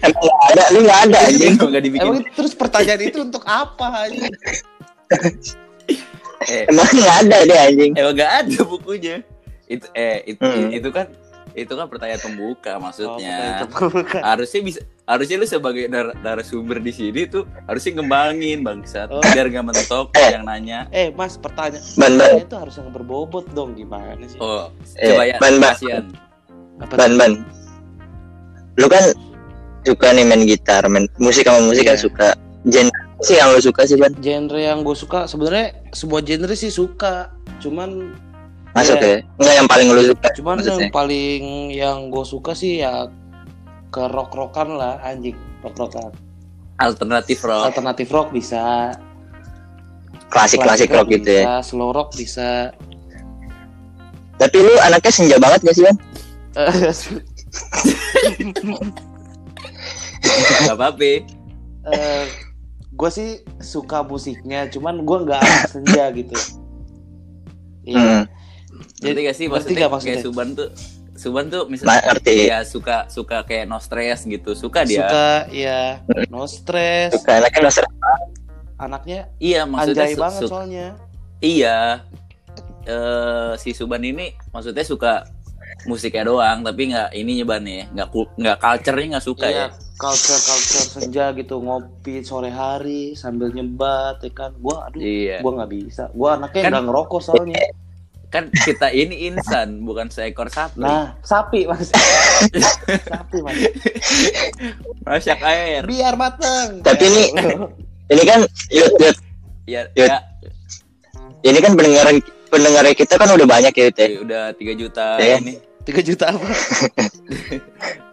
emang 0.00 0.22
nggak 0.22 0.40
ada, 0.48 0.62
lu 0.68 0.78
nggak 0.80 1.00
ada 1.02 1.16
anjing. 1.22 1.54
nggak 1.56 1.82
dibikin. 1.82 2.04
Emang 2.04 2.18
itu- 2.18 2.32
terus 2.34 2.52
pertanyaan 2.54 3.02
itu 3.02 3.18
untuk 3.20 3.42
apa 3.44 3.86
anjing? 4.02 4.32
Eh, 6.40 6.64
Emang 6.64 6.86
nggak 6.86 7.16
ada 7.20 7.36
deh 7.42 7.58
anjing. 7.58 7.92
emang 7.94 8.14
nggak 8.14 8.32
ada 8.38 8.58
bukunya. 8.62 9.16
Itu 9.66 9.84
eh 9.92 10.22
itu, 10.24 10.38
Hmm. 10.38 10.70
itu 10.70 10.88
kan 10.88 11.06
itu 11.50 11.72
kan 11.74 11.86
pertanyaan 11.86 12.22
pembuka 12.22 12.72
Oh, 12.72 12.80
maksudnya. 12.80 13.66
bukan. 13.66 14.22
harusnya 14.22 14.60
bisa 14.62 14.80
harusnya 15.02 15.36
lu 15.36 15.44
sebagai 15.44 15.84
nar 15.86 16.14
narasumber 16.16 16.78
di 16.78 16.88
sini 16.90 17.26
tuh 17.26 17.42
harusnya 17.66 17.98
ngembangin 17.98 18.62
bangsat 18.62 19.10
Oh. 19.10 19.18
biar 19.26 19.50
gak 19.50 19.66
mentok 19.66 20.14
yang 20.14 20.46
nanya. 20.46 20.86
Eh, 20.88 21.10
Mas, 21.10 21.34
pertanyaan 21.34 21.82
itu 22.38 22.54
harus 22.54 22.74
yang 22.76 22.88
berbobot 22.88 23.50
dong 23.50 23.74
gimana 23.74 24.14
sih? 24.22 24.38
Oh, 24.38 24.70
Eh, 24.94 25.10
coba 25.10 25.22
ya, 25.24 25.36
ban, 25.36 25.58
ban. 25.58 25.74
kasihan. 25.74 26.04
Apa 26.78 26.94
Ban 26.96 27.12
ban. 27.14 27.32
Lu 28.74 28.86
kan 28.86 29.02
suka 29.82 30.10
nih 30.10 30.22
main 30.22 30.42
gitar, 30.42 30.84
main 30.84 31.08
musik 31.16 31.42
sama 31.42 31.62
musik 31.62 31.82
kan 31.82 31.94
Iya. 31.94 32.04
suka. 32.04 32.28
Genre 32.64 32.92
sih 33.20 33.34
yang 33.34 33.50
lu 33.50 33.58
suka 33.58 33.82
sih 33.82 33.96
ban? 33.96 34.14
genre 34.16 34.54
yang 34.56 34.80
gue 34.80 34.94
suka 34.94 35.26
sebenarnya 35.26 35.66
semua 35.90 36.20
genre 36.20 36.54
sih 36.54 36.68
suka 36.68 37.34
cuman 37.58 38.14
Masuk 38.70 38.94
Iya. 38.96 39.08
ya? 39.08 39.18
Enggak 39.36 39.54
yang 39.56 39.68
paling 39.68 39.88
lu 39.88 40.02
suka. 40.06 40.28
cuman 40.32 40.54
maksudnya. 40.54 40.78
yang 40.78 40.92
paling 40.92 41.42
yang 41.72 41.98
gue 42.08 42.24
suka 42.24 42.52
sih 42.52 42.78
ya 42.78 43.10
ke 43.88 44.02
rock 44.06 44.30
rockan 44.30 44.68
lah 44.72 45.02
anjing 45.02 45.34
rock 45.60 45.74
rockan 45.76 46.14
Alternatif 46.76 47.42
rock. 47.42 47.64
alternatif 47.66 48.06
rock 48.08 48.28
bisa 48.30 48.94
Klasik 50.28 50.60
klasik 50.60 50.92
rock 50.92 51.08
gitu 51.08 51.26
ya. 51.42 51.58
slow 51.58 51.90
rock 51.90 52.14
bisa 52.14 52.70
Tapi 54.36 54.56
lu 54.56 54.70
anaknya 54.78 55.10
senja 55.10 55.36
banget 55.36 55.64
gak 55.64 55.74
sih 55.74 55.82
ban? 55.82 55.96
Gak 60.60 60.74
apa-apa. 60.74 61.12
gue 62.90 63.10
sih 63.10 63.30
suka 63.58 64.02
musiknya 64.02 64.66
cuman 64.66 65.00
gue 65.00 65.18
nggak 65.22 65.38
anak 65.38 65.64
senja 65.68 66.04
gitu 66.10 66.34
iya 67.84 68.26
Hmm. 68.68 69.00
Ngerti 69.00 69.20
gak 69.22 69.36
sih 69.36 69.46
maksudnya 69.46 69.76
nggak 69.78 69.92
maksudnya? 69.92 70.12
kayak 70.12 70.26
Suban 70.26 70.48
tuh 70.52 70.68
Suban 71.14 71.44
tuh 71.48 71.62
misalnya 71.66 72.02
ngerti. 72.04 72.34
dia 72.44 72.58
suka 72.62 73.06
suka 73.06 73.42
kayak 73.42 73.64
no 73.64 73.78
stress 73.78 74.22
gitu. 74.22 74.52
Suka 74.52 74.82
dia. 74.82 75.02
suka 75.02 75.26
ya 75.48 75.82
no 76.28 76.44
stress 76.44 77.10
Suka 77.12 77.38
anaknya 77.38 77.60
doser. 77.64 77.84
anaknya 78.76 79.18
Iya, 79.36 79.60
maksudnya 79.64 80.04
anjay 80.04 80.14
banget 80.16 80.40
soalnya 80.44 80.86
Iya. 81.38 81.78
Eh 82.84 83.52
si 83.56 83.70
Suban 83.72 84.02
ini 84.02 84.34
maksudnya 84.48 84.82
suka 84.82 85.26
musiknya 85.84 86.24
doang 86.24 86.64
tapi 86.64 86.90
nggak 86.90 87.08
ini 87.12 87.30
nyeban 87.38 87.62
ya. 87.62 87.84
Nggak 87.92 88.08
nggak 88.34 88.56
culture-nya 88.58 89.06
nggak 89.14 89.26
suka 89.26 89.46
Iya, 89.46 89.56
ya. 89.56 89.66
culture 89.94 90.40
culture 90.40 90.86
senja 90.88 91.24
gitu. 91.32 91.54
Ngopi 91.58 92.22
sore 92.22 92.48
hari 92.48 93.14
sambil 93.14 93.50
nyebat 93.50 94.18
ya 94.20 94.30
kan. 94.32 94.50
Gua 94.56 94.86
aduh 94.86 94.98
iya. 94.98 95.38
gua 95.38 95.62
nggak 95.62 95.70
bisa. 95.70 96.10
Gua 96.10 96.34
anaknya 96.34 96.62
Kan- 96.66 96.72
nggak 96.74 96.84
ngerokok 96.86 97.20
soalnya. 97.20 97.62
Kan 98.28 98.44
kita 98.52 98.92
ini 98.92 99.24
insan 99.24 99.80
bukan 99.82 100.08
seekor 100.08 100.48
sapi. 100.48 100.76
Nah 100.78 101.16
sapi 101.22 101.64
mas. 101.64 101.88
Sapi 103.08 103.38
mas. 103.40 103.56
Masak 105.00 105.40
air. 105.40 105.82
Biar 105.84 106.14
mateng. 106.14 106.82
Tapi 106.82 107.04
ini- 107.04 107.32
Ini 108.08 108.22
kan 108.24 108.40
Yud, 108.68 108.92
Yud, 108.98 109.16
ya, 109.64 109.84
Yud. 109.92 110.08
ya. 110.08 110.16
Ini 111.40 111.58
kan 111.60 111.72
pendengar 111.72 112.08
pendengar 112.48 112.84
kita 112.92 113.14
kan 113.14 113.28
udah 113.28 113.44
banyak 113.44 113.68
ya 113.70 113.84
Yud, 113.84 113.96
ya. 113.96 114.06
eh, 114.06 114.16
udah 114.18 114.42
3 114.52 114.72
juta 114.74 115.06
Iya. 115.16 115.36
ini 115.38 115.60
tiga 115.88 116.00
juta 116.02 116.24
apa? 116.28 116.44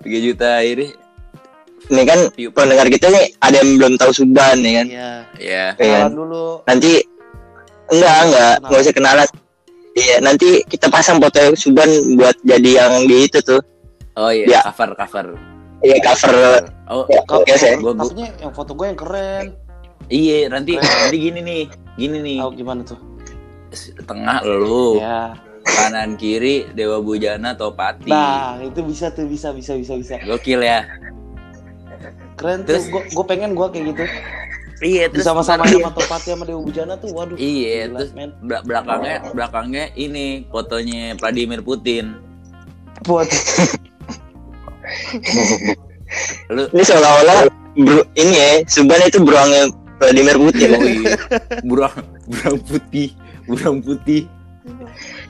3 0.01 0.07
juta 0.23 0.49
ini 0.61 0.87
Ini 1.85 2.01
kan 2.03 2.19
view. 2.31 2.49
pendengar 2.49 2.87
kita 2.87 3.07
nih 3.07 3.35
ada 3.39 3.59
yang 3.59 3.75
belum 3.75 3.93
tahu 3.95 4.11
Suban 4.11 4.57
ya 4.59 4.71
kan. 4.75 4.85
iya. 4.87 5.11
Ya 5.35 5.65
Iya. 5.75 5.99
Kenalan 6.01 6.13
dulu. 6.15 6.45
Nanti 6.63 6.91
enggak 7.87 8.15
enggak. 8.23 8.53
Enggak 8.59 8.79
usah 8.81 8.95
kenalan. 8.95 9.27
Iya, 9.93 10.15
nanti 10.19 10.49
kita 10.65 10.87
pasang 10.87 11.17
foto 11.19 11.37
Suban 11.53 11.85
buat 12.15 12.35
jadi 12.41 12.69
yang 12.79 13.05
di 13.05 13.25
itu 13.25 13.37
tuh. 13.39 13.61
oh 14.15 14.29
iya 14.29 14.45
Ya. 14.49 14.61
cover 14.65 14.95
cover. 14.95 15.25
Iya 15.81 15.97
cover. 16.01 16.35
Oh 16.87 17.03
ya. 17.05 17.21
Gua- 17.21 17.45
gua- 17.77 17.93
covernya 17.99 18.27
yang 18.39 18.51
foto 18.51 18.71
gue 18.71 18.85
yang 18.85 18.97
keren. 18.97 19.45
Iya 20.05 20.37
nanti 20.47 20.71
nanti 20.75 21.17
gini 21.19 21.39
nih 21.39 21.61
gini 21.95 22.17
nih. 22.19 22.37
Tahu 22.39 22.51
gimana 22.55 22.81
tuh? 22.81 22.97
Tengah 24.01 24.41
lu. 24.41 24.97
Ya 24.97 25.33
kanan 25.75 26.15
kiri 26.15 26.65
Dewa 26.71 26.99
Bujana 26.99 27.53
Topati. 27.53 28.07
Nah 28.07 28.57
itu 28.59 28.79
bisa 28.81 29.11
tuh 29.11 29.25
bisa 29.25 29.51
bisa 29.51 29.75
bisa 29.75 29.93
bisa. 29.95 30.13
Gokil 30.23 30.59
ya. 30.59 30.87
Keren 32.35 32.63
Terus- 32.63 32.87
tuh 32.87 32.99
gue 32.99 33.03
gue 33.11 33.25
pengen 33.25 33.53
gue 33.53 33.67
kayak 33.69 33.85
gitu. 33.91 34.03
Iya 34.75 35.07
terus 35.07 35.23
sama-sama 35.23 35.63
sama 35.63 35.87
Topati 35.89 36.31
sama 36.31 36.43
Dewa 36.43 36.59
Bujana 36.59 36.95
tuh 36.95 37.15
waduh 37.15 37.39
iya 37.39 37.87
gila, 37.87 38.03
terus 38.03 38.11
men. 38.11 38.35
bel- 38.43 38.59
belakangnya 38.61 39.15
belakangnya 39.31 39.85
ini 39.95 40.43
fotonya 40.51 41.15
Vladimir 41.15 41.63
Putin. 41.63 42.19
Buat 43.03 43.31
lu 46.51 46.63
Ini 46.69 46.83
seolah-olah 46.83 47.39
bro, 47.75 48.03
ini 48.15 48.33
ya 48.35 48.49
Suban 48.67 49.01
itu 49.01 49.23
beruangnya 49.23 49.71
Vladimir 49.97 50.35
Putin. 50.37 50.69
oh 50.75 50.83
iya. 50.83 51.15
Burang 51.63 51.95
burang 52.27 52.57
putih 52.61 53.09
burang 53.47 53.77
putih 53.79 54.27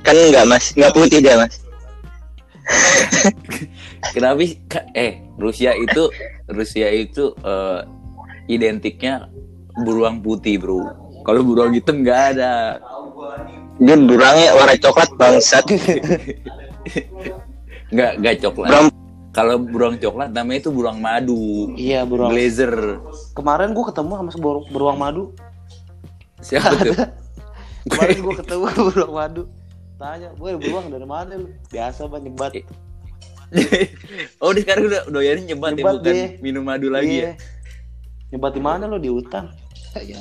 kan 0.05 0.13
enggak 0.13 0.45
Mas, 0.45 0.71
enggak 0.77 0.93
putih 0.93 1.19
dia 1.19 1.35
Mas. 1.41 1.65
kenapa 4.15 4.41
sih? 4.45 4.57
Ka- 4.69 4.89
eh 4.93 5.21
Rusia 5.37 5.73
itu 5.73 6.09
Rusia 6.49 6.87
itu 6.93 7.33
eh, 7.41 7.79
identiknya 8.45 9.29
beruang 9.81 10.21
putih 10.21 10.61
bro. 10.61 10.85
Kalau 11.25 11.41
beruang 11.41 11.73
hitam 11.73 12.05
nggak 12.05 12.37
ada. 12.37 12.77
Dia 13.81 13.95
beruangnya 13.97 14.53
warna 14.55 14.77
coklat 14.77 15.09
bangsat. 15.17 15.65
nggak 17.93 18.11
nggak 18.21 18.35
coklat. 18.45 18.69
Beruang 18.69 18.87
kalau 19.35 19.55
beruang 19.59 19.97
coklat 19.99 20.29
namanya 20.31 20.59
itu 20.63 20.71
beruang 20.71 21.01
madu. 21.01 21.73
Iya 21.75 22.05
beruang 22.05 22.29
glazer 22.31 23.01
kemarin 23.35 23.75
gue 23.75 23.83
ketemu 23.89 24.11
sama 24.15 24.31
beruang, 24.37 24.65
beruang 24.71 24.97
madu. 25.01 25.23
Siapa 26.39 26.77
tuh? 26.77 26.93
Kemarin 27.89 28.17
gue 28.17 28.33
ketemu 28.41 28.65
beruang 28.93 29.13
madu 29.13 29.43
tanya 29.95 30.29
gue 30.35 30.51
beruang 30.59 30.87
dari 30.91 31.07
mana 31.07 31.39
lu? 31.39 31.49
Biasa 31.71 32.07
banget 32.07 32.31
nyebat. 32.31 32.51
Oh 34.43 34.51
dia 34.51 34.65
sekarang 34.67 34.89
udah 34.89 35.01
doyan 35.07 35.45
nyebat, 35.47 35.77
ya 35.77 35.85
Nyebat 35.85 35.95
bukan 36.01 36.15
deh. 36.17 36.29
minum 36.43 36.63
madu 36.65 36.89
lagi 36.91 37.23
ya? 37.23 37.23
Iya. 37.23 37.31
nyebat 38.33 38.51
di 38.57 38.61
mana 38.63 38.83
lo 38.89 38.97
di 38.99 39.07
hutan. 39.07 39.47
Ya. 40.03 40.19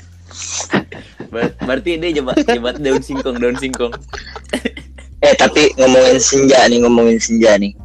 Ber- 1.32 1.54
berarti 1.58 1.98
dia 1.98 2.10
nyebat 2.14 2.44
nyebat 2.46 2.76
daun 2.78 3.02
singkong 3.02 3.36
daun 3.40 3.56
singkong. 3.58 3.90
Eh 5.20 5.36
tapi 5.36 5.68
ngomongin 5.76 6.16
senja 6.16 6.64
nih, 6.64 6.80
ngomongin 6.80 7.20
senja 7.20 7.52
nih. 7.60 7.76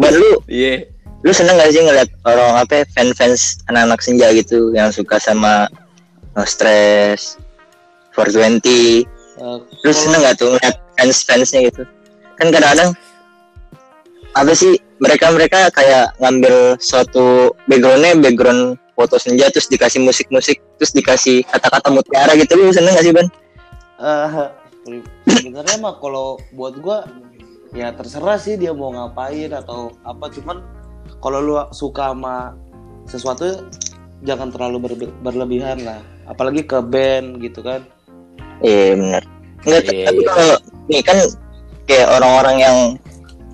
Ban 0.00 0.16
lu 0.16 0.40
iya. 0.48 0.80
lu 1.20 1.28
seneng 1.28 1.60
gak 1.60 1.76
sih 1.76 1.84
ngeliat 1.84 2.08
orang 2.24 2.56
apa 2.56 2.72
ya, 2.80 2.84
fan-fans 2.96 3.60
anak-anak 3.68 4.00
senja 4.00 4.32
gitu 4.32 4.72
yang 4.72 4.88
suka 4.88 5.20
sama 5.20 5.68
No 6.32 6.40
Stress, 6.48 7.36
420 8.16 9.04
Eh, 9.40 9.58
lu 9.64 9.92
seneng 9.96 10.20
gak 10.20 10.36
tuh 10.36 10.52
ngeliat 10.52 10.76
fans-fansnya 11.00 11.60
gitu? 11.72 11.82
Kan 12.36 12.52
kadang-kadang 12.52 12.92
apa 14.36 14.52
sih 14.52 14.76
mereka 15.00 15.32
mereka 15.32 15.72
kayak 15.72 16.14
ngambil 16.20 16.76
suatu 16.78 17.56
backgroundnya 17.66 18.20
background 18.20 18.78
foto 18.94 19.16
senja 19.16 19.48
terus 19.48 19.66
dikasih 19.72 20.04
musik-musik 20.04 20.60
terus 20.76 20.92
dikasih 20.92 21.40
kata-kata 21.48 21.88
mutiara 21.88 22.36
gitu. 22.36 22.52
Lu 22.60 22.68
seneng 22.68 22.92
gak 22.92 23.04
sih 23.08 23.16
ban? 23.16 23.26
Eh, 24.00 24.48
sebenarnya 25.24 25.76
mah 25.80 25.96
kalau 25.96 26.36
buat 26.52 26.76
gua 26.84 27.08
ya 27.72 27.96
terserah 27.96 28.36
sih 28.36 28.60
dia 28.60 28.76
mau 28.76 28.92
ngapain 28.92 29.56
atau 29.56 29.96
apa. 30.04 30.28
Cuman 30.28 30.60
kalau 31.24 31.40
lu 31.40 31.54
suka 31.72 32.12
sama 32.12 32.52
sesuatu 33.08 33.64
jangan 34.20 34.52
terlalu 34.52 35.00
berlebihan 35.24 35.80
lah. 35.80 36.04
Apalagi 36.28 36.68
ke 36.68 36.76
band 36.84 37.40
gitu 37.40 37.64
kan. 37.64 37.80
Iya 38.60 39.00
benar. 39.00 39.24
Enggak 39.66 39.82
Iya, 39.90 40.04
tapi 40.08 40.20
iya. 40.20 40.28
kalau 40.32 40.56
nih 40.90 41.02
kan 41.04 41.18
kayak 41.86 42.06
orang-orang 42.16 42.56
yang 42.60 42.76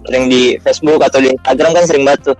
sering 0.07 0.25
di 0.31 0.43
Facebook 0.63 1.01
atau 1.03 1.19
di 1.19 1.35
Instagram 1.35 1.71
kan 1.75 1.85
sering 1.89 2.05
banget 2.07 2.33
tuh 2.33 2.37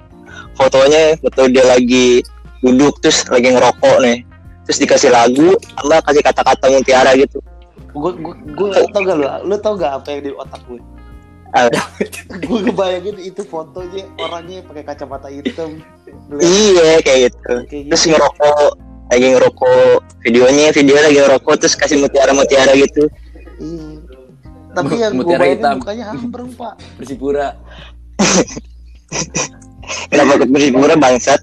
fotonya 0.55 1.19
foto 1.21 1.43
dia 1.51 1.65
lagi 1.67 2.23
duduk 2.63 2.99
terus 3.03 3.27
lagi 3.29 3.53
ngerokok 3.53 3.97
nih. 4.03 4.19
Terus 4.67 4.79
dikasih 4.83 5.11
lagu 5.15 5.55
sama 5.79 6.03
kasih 6.03 6.23
kata-kata 6.27 6.67
mutiara 6.71 7.15
gitu. 7.15 7.39
Gua 7.95 8.13
gua 8.13 8.35
gua 8.55 8.69
tau 8.91 9.03
gak 9.03 9.17
lu 9.17 9.27
lu 9.47 9.57
tau 9.63 9.75
gak 9.79 9.93
apa 10.03 10.09
yang 10.15 10.21
di 10.27 10.31
otak 10.35 10.63
gue 10.67 10.83
Ah, 11.57 11.73
gue 12.45 12.59
ngebayangin 12.69 13.17
itu 13.23 13.41
fotonya 13.47 14.05
orangnya 14.21 14.61
pakai 14.67 14.85
kacamata 14.85 15.33
hitam 15.33 15.81
iya 16.37 17.01
kayak 17.01 17.33
gitu. 17.33 17.55
Kayak 17.71 17.85
terus 17.89 18.03
gitu. 18.05 18.13
ngerokok 18.13 18.69
lagi 19.09 19.27
ngerokok 19.33 19.89
videonya 20.27 20.67
video 20.75 20.97
lagi 20.99 21.19
ngerokok 21.23 21.55
terus 21.57 21.79
kasih 21.79 21.97
mutiara 22.03 22.37
mutiara 22.37 22.77
gitu 22.77 23.09
Iya. 23.57 23.89
tapi 24.73 24.95
yang 24.97 25.13
gue 25.13 25.19
Mutiara 25.19 25.41
bayangin 25.41 25.59
hitam. 25.59 25.75
mukanya 25.79 26.05
ambreng 26.11 26.51
pak 26.53 26.75
Persipura. 26.99 27.49
kenapa 30.09 30.33
ke 30.37 30.45
bersibura 30.47 30.95
bangsat 30.95 31.41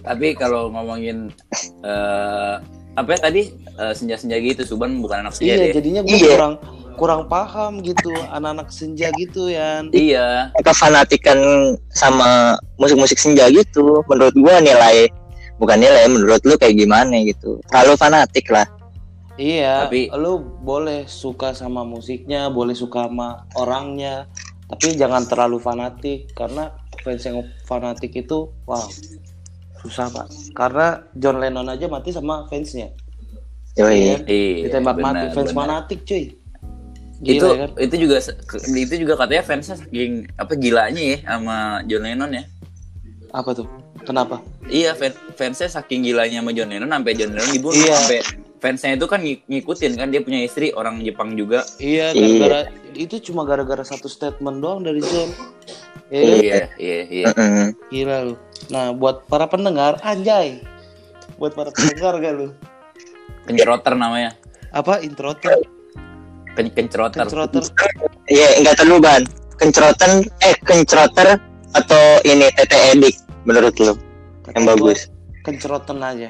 Tapi 0.00 0.32
kalau 0.32 0.68
ngomongin 0.68 1.28
eh 1.82 2.54
apa 2.94 3.08
ya 3.10 3.20
tadi 3.22 3.42
Eh, 3.72 3.96
senja-senja 3.96 4.36
gitu, 4.36 4.60
Suban 4.66 5.00
bukan 5.00 5.24
anak 5.24 5.32
senja 5.32 5.56
iya 5.56 5.72
deh. 5.72 5.72
jadinya 5.72 6.00
gue 6.04 6.12
Iya. 6.12 6.36
kurang 6.36 6.54
kurang 6.94 7.22
paham 7.26 7.80
gitu 7.80 8.12
anak-anak 8.28 8.68
senja 8.68 9.08
gitu 9.14 9.48
ya 9.48 9.80
Iya, 9.88 10.52
mereka 10.52 10.76
fanatikan 10.76 11.40
sama 11.88 12.28
musik-musik 12.76 13.16
senja 13.16 13.48
gitu 13.48 14.04
menurut 14.04 14.36
gua 14.36 14.60
nilai 14.60 15.08
bukan 15.56 15.80
nilai 15.80 16.04
menurut 16.06 16.44
lu 16.44 16.52
kayak 16.54 16.76
gimana 16.76 17.24
gitu 17.24 17.56
terlalu 17.66 17.96
fanatik 17.96 18.44
lah 18.48 18.68
iya 19.40 19.88
Tapi- 19.88 20.12
lu 20.14 20.36
boleh 20.60 21.08
suka 21.08 21.56
sama 21.56 21.80
musiknya 21.82 22.52
boleh 22.52 22.76
suka 22.76 23.08
sama 23.08 23.48
orangnya 23.56 24.28
tapi 24.68 24.94
jangan 24.94 25.24
terlalu 25.24 25.56
fanatik 25.58 26.30
karena 26.36 26.70
fans 27.00 27.24
yang 27.24 27.40
fanatik 27.64 28.12
itu 28.12 28.52
wow 28.68 28.84
susah 29.80 30.12
pak 30.12 30.28
karena 30.52 31.08
John 31.16 31.40
Lennon 31.40 31.64
aja 31.66 31.88
mati 31.88 32.12
sama 32.12 32.44
fansnya 32.46 32.92
Yoi. 33.80 33.96
Iya. 33.96 34.16
iya. 34.28 34.62
ditembak 34.68 35.00
benar, 35.00 35.08
mati 35.08 35.24
fans 35.32 35.50
benar. 35.50 35.56
fanatik 35.56 36.00
cuy 36.04 36.24
itu 37.20 37.36
Gila, 37.44 37.56
kan? 37.56 37.70
itu 37.80 37.94
juga 37.96 38.16
itu 38.76 38.94
juga 38.96 39.14
katanya 39.16 39.44
fansnya 39.44 39.76
saking 39.80 40.28
apa 40.36 40.52
gilanya 40.56 41.02
ya 41.02 41.18
sama 41.24 41.56
John 41.88 42.04
Lennon 42.04 42.30
ya 42.32 42.44
apa 43.32 43.50
tuh 43.52 43.66
kenapa 44.04 44.40
iya 44.68 44.92
fan, 44.92 45.12
fansnya 45.36 45.68
saking 45.68 46.04
gilanya 46.04 46.44
sama 46.44 46.52
John 46.52 46.68
Lennon 46.68 46.88
sampai 46.92 47.12
John 47.16 47.32
Lennon 47.32 47.52
dibunuh 47.52 47.76
Iya. 47.76 47.96
sampai 47.96 48.20
fansnya 48.60 48.94
itu 48.94 49.04
kan 49.04 49.20
ng- 49.20 49.40
ngikutin 49.42 49.92
kan 49.96 50.08
dia 50.08 50.20
punya 50.20 50.40
istri 50.40 50.70
orang 50.70 51.00
Jepang 51.00 51.34
juga 51.34 51.64
iya 51.76 52.12
Iya. 52.12 52.36
gara-gara 52.38 52.60
itu 52.92 53.16
cuma 53.22 53.42
gara-gara 53.42 53.80
satu 53.82 54.06
statement 54.06 54.60
doang 54.60 54.80
dari 54.80 55.00
John 55.00 55.32
Iya 56.10 56.26
kan? 56.26 56.42
iya 56.42 56.58
iya 56.74 57.00
iya. 57.06 57.26
Gila 57.86 58.16
lu. 58.26 58.34
Nah, 58.66 58.90
buat 58.90 59.30
para 59.30 59.46
pendengar, 59.46 59.94
anjay. 60.02 60.58
Buat 61.38 61.54
para 61.54 61.70
pendengar 61.70 62.18
gak 62.18 62.34
lu? 62.34 62.48
kenceroter 63.40 63.94
namanya 63.94 64.34
Apa 64.70 64.98
intro 65.00 65.34
tuh? 65.34 65.54
Ken 66.52 66.66
kenceroter 66.68 67.24
Kencroter. 67.24 67.62
Iya, 68.26 68.58
enggak 68.58 68.74
terlalu 68.76 68.98
ban. 69.00 69.22
Kencrotan 69.54 70.26
eh 70.42 70.54
kencroter 70.60 71.38
atau 71.72 72.02
ini 72.26 72.50
tete 72.54 72.74
edik 72.90 73.14
menurut 73.46 73.74
lu 73.78 73.94
yang 74.50 74.66
bagus. 74.66 75.06
Kencroten 75.46 76.02
aja. 76.02 76.26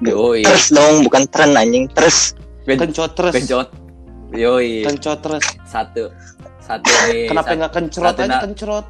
Yoi 0.00 0.42
Terus 0.42 0.66
dong, 0.70 1.02
bukan 1.02 1.22
tren 1.28 1.52
anjing. 1.52 1.86
Terus 1.88 2.34
Ken- 2.64 2.80
Kencotres. 2.80 3.32
kencot 3.32 3.68
yoi 4.32 4.82
Kencotres. 4.82 5.44
satu 5.64 6.10
satu 6.58 6.88
nih 7.06 7.26
Kenapa 7.30 7.46
satu- 7.46 7.58
nggak 7.60 7.72
kencrot 7.72 8.16
aja 8.16 8.36
kencrot? 8.40 8.86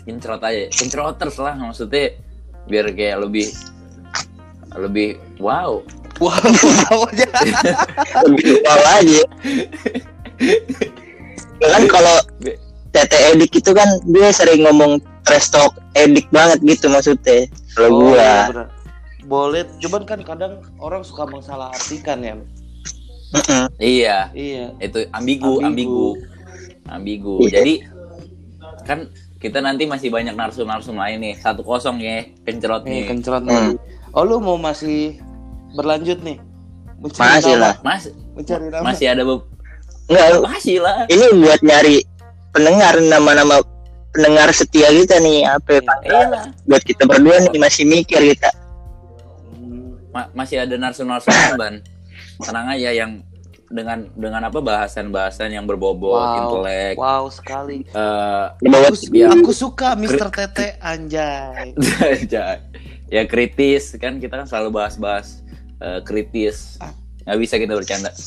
kencrot 0.00 0.40
aja 0.40 0.64
kencroters 0.72 1.36
lah 1.36 1.54
maksudnya 1.56 2.16
biar 2.64 2.88
kayak 2.90 3.20
lebih 3.20 3.46
lebih 4.74 5.08
wow 5.36 5.82
Wow, 6.18 6.36
wow 6.84 7.08
aja. 7.08 7.24
lebih 8.28 8.60
wow 8.60 8.82
aja. 8.94 9.22
kan 11.58 11.82
kalau 11.86 12.16
tete 12.90 13.18
edik 13.30 13.56
itu 13.56 13.72
kan 13.72 13.88
dia 14.04 14.28
sering 14.28 14.60
ngomong 14.62 15.00
trash 15.22 15.48
talk 15.48 15.72
edik 15.94 16.28
banget 16.28 16.60
gitu 16.60 16.86
maksudnya. 16.86 17.48
Kalau 17.80 17.88
Oh, 17.90 18.00
gua 18.06 18.30
bener. 18.46 18.66
Boleh, 19.22 19.62
cuman 19.78 20.02
kan 20.04 20.20
kadang 20.20 20.52
orang 20.76 21.00
suka 21.00 21.24
mensalahartikan 21.24 22.20
ya. 22.20 22.34
Iya 23.76 24.16
Iya. 24.32 24.64
itu 24.78 25.06
ambigu 25.08 25.62
ambigu 25.62 26.18
ambigu 26.84 27.38
Iya. 27.40 27.50
jadi 27.56 27.74
kan 28.82 29.06
kita 29.38 29.62
nanti 29.62 29.86
masih 29.86 30.10
banyak 30.10 30.34
narsum-narsum 30.34 30.92
lain 30.94 31.22
nih 31.22 31.34
satu 31.36 31.62
kosong 31.62 31.96
ya 31.96 32.26
kencrot 32.42 32.82
Nih, 32.82 32.90
nih 32.92 33.02
kencrot 33.06 33.40
Hmm. 33.40 33.48
nih. 33.48 33.78
Oh, 34.10 34.26
lu 34.26 34.36
mau 34.36 34.58
masih 34.58 35.22
berlanjut 35.72 36.18
nih? 36.20 36.42
Mencari 36.98 37.38
Masih 37.38 37.54
nama, 37.54 37.62
lah. 37.62 37.74
mas 37.80 38.02
Mencari 38.34 38.66
nama. 38.68 38.82
masih 38.84 39.06
ada 39.08 39.22
be- 39.22 39.46
Enggak, 40.04 40.28
masih 40.42 40.76
lah 40.82 40.96
ini 41.06 41.26
buat 41.38 41.60
nyari 41.62 41.96
pendengar 42.50 42.94
nama-nama 43.00 43.62
pendengar 44.10 44.50
setia 44.50 44.88
kita 44.88 45.18
nih 45.18 45.44
apa 45.44 45.68
ya, 45.70 45.80
Pak? 45.80 45.98
iya 46.02 46.22
buat 46.64 46.82
kita 46.82 47.02
berdua 47.04 47.36
nih 47.44 47.56
masih 47.56 47.84
mikir 47.84 48.20
kita. 48.28 48.50
Ma- 50.10 50.30
masih 50.32 50.58
ada 50.58 50.74
narsum-narsum 50.74 51.30
ban 51.54 51.78
tenang 52.38 52.66
aja 52.68 52.90
yang 52.90 53.22
dengan 53.66 54.10
dengan 54.12 54.42
apa 54.44 54.58
bahasan-bahasan 54.58 55.52
yang 55.52 55.62
berbobot 55.62 56.18
Wow. 56.18 56.38
intelek 56.40 56.94
Wow 56.96 57.30
sekali. 57.30 57.86
eh, 57.86 58.44
bawah 58.60 58.90
Aku, 58.90 59.14
Iya. 59.14 59.30
aku 59.30 59.52
suka 59.52 59.94
Mr. 59.94 60.26
Tete 60.28 60.74
anjay. 60.82 61.70
ya 63.06 63.22
kritis 63.24 63.94
kan 63.94 64.18
kita 64.18 64.34
kan 64.34 64.46
selalu 64.46 64.74
bahas-bahas 64.74 65.46
eh, 65.78 66.02
kritis 66.02 66.82
nggak 67.22 67.38
bisa 67.38 67.54
kita 67.56 67.72
bercanda 67.72 68.10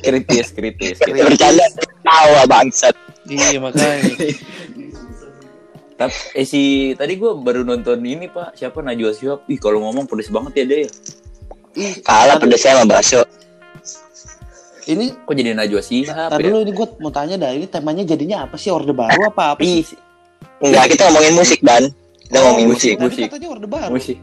kritis 0.00 0.46
kritis 0.50 0.96
kita 1.00 1.24
bercanda 1.24 1.66
tawa 2.00 2.42
bangsat 2.44 2.94
Iya 3.26 3.58
makanya. 3.58 4.02
tapi 5.96 6.12
eh, 6.34 6.44
si 6.44 6.60
tadi 6.92 7.16
gue 7.16 7.32
baru 7.34 7.62
nonton 7.62 7.98
ini 7.98 8.26
pak. 8.26 8.52
Siapa? 8.54 8.78
Najwa 8.78 9.10
Shihab 9.10 9.40
ih 9.46 9.56
kalau 9.56 9.80
ngomong 9.80 10.04
pedes 10.04 10.28
banget 10.28 10.52
ya 10.54 10.64
dia 10.66 10.78
ya 10.78 10.90
Ih, 11.76 11.92
kalah 12.00 12.36
pedesnya 12.36 12.72
sama 12.74 12.88
bakso 12.90 13.20
Ini 14.86 15.12
kok 15.18 15.32
jadi 15.32 15.52
Najwa 15.52 15.80
Shihab 15.80 16.30
Tadi 16.30 16.40
ya? 16.40 16.46
dulu 16.46 16.58
ini 16.60 16.72
gue 16.72 16.86
mau 16.98 17.10
tanya 17.10 17.34
dah 17.36 17.50
ini 17.50 17.66
temanya 17.66 18.04
jadinya 18.04 18.44
apa 18.44 18.54
sih? 18.54 18.68
Orde 18.68 18.92
baru 18.92 19.26
apa 19.26 19.56
apa 19.56 19.60
Ih, 19.60 19.82
sih? 19.82 19.98
enggak 20.58 20.84
kita 20.90 21.02
ngomongin 21.06 21.34
musik 21.34 21.60
ban. 21.60 21.84
Kita 22.18 22.36
Oh, 22.36 22.42
ngomongin 22.44 22.68
musik. 22.70 22.94
musik. 22.96 23.24
katanya 23.26 23.48
orde 23.50 23.66
baru. 23.66 23.90
musik. 23.92 24.16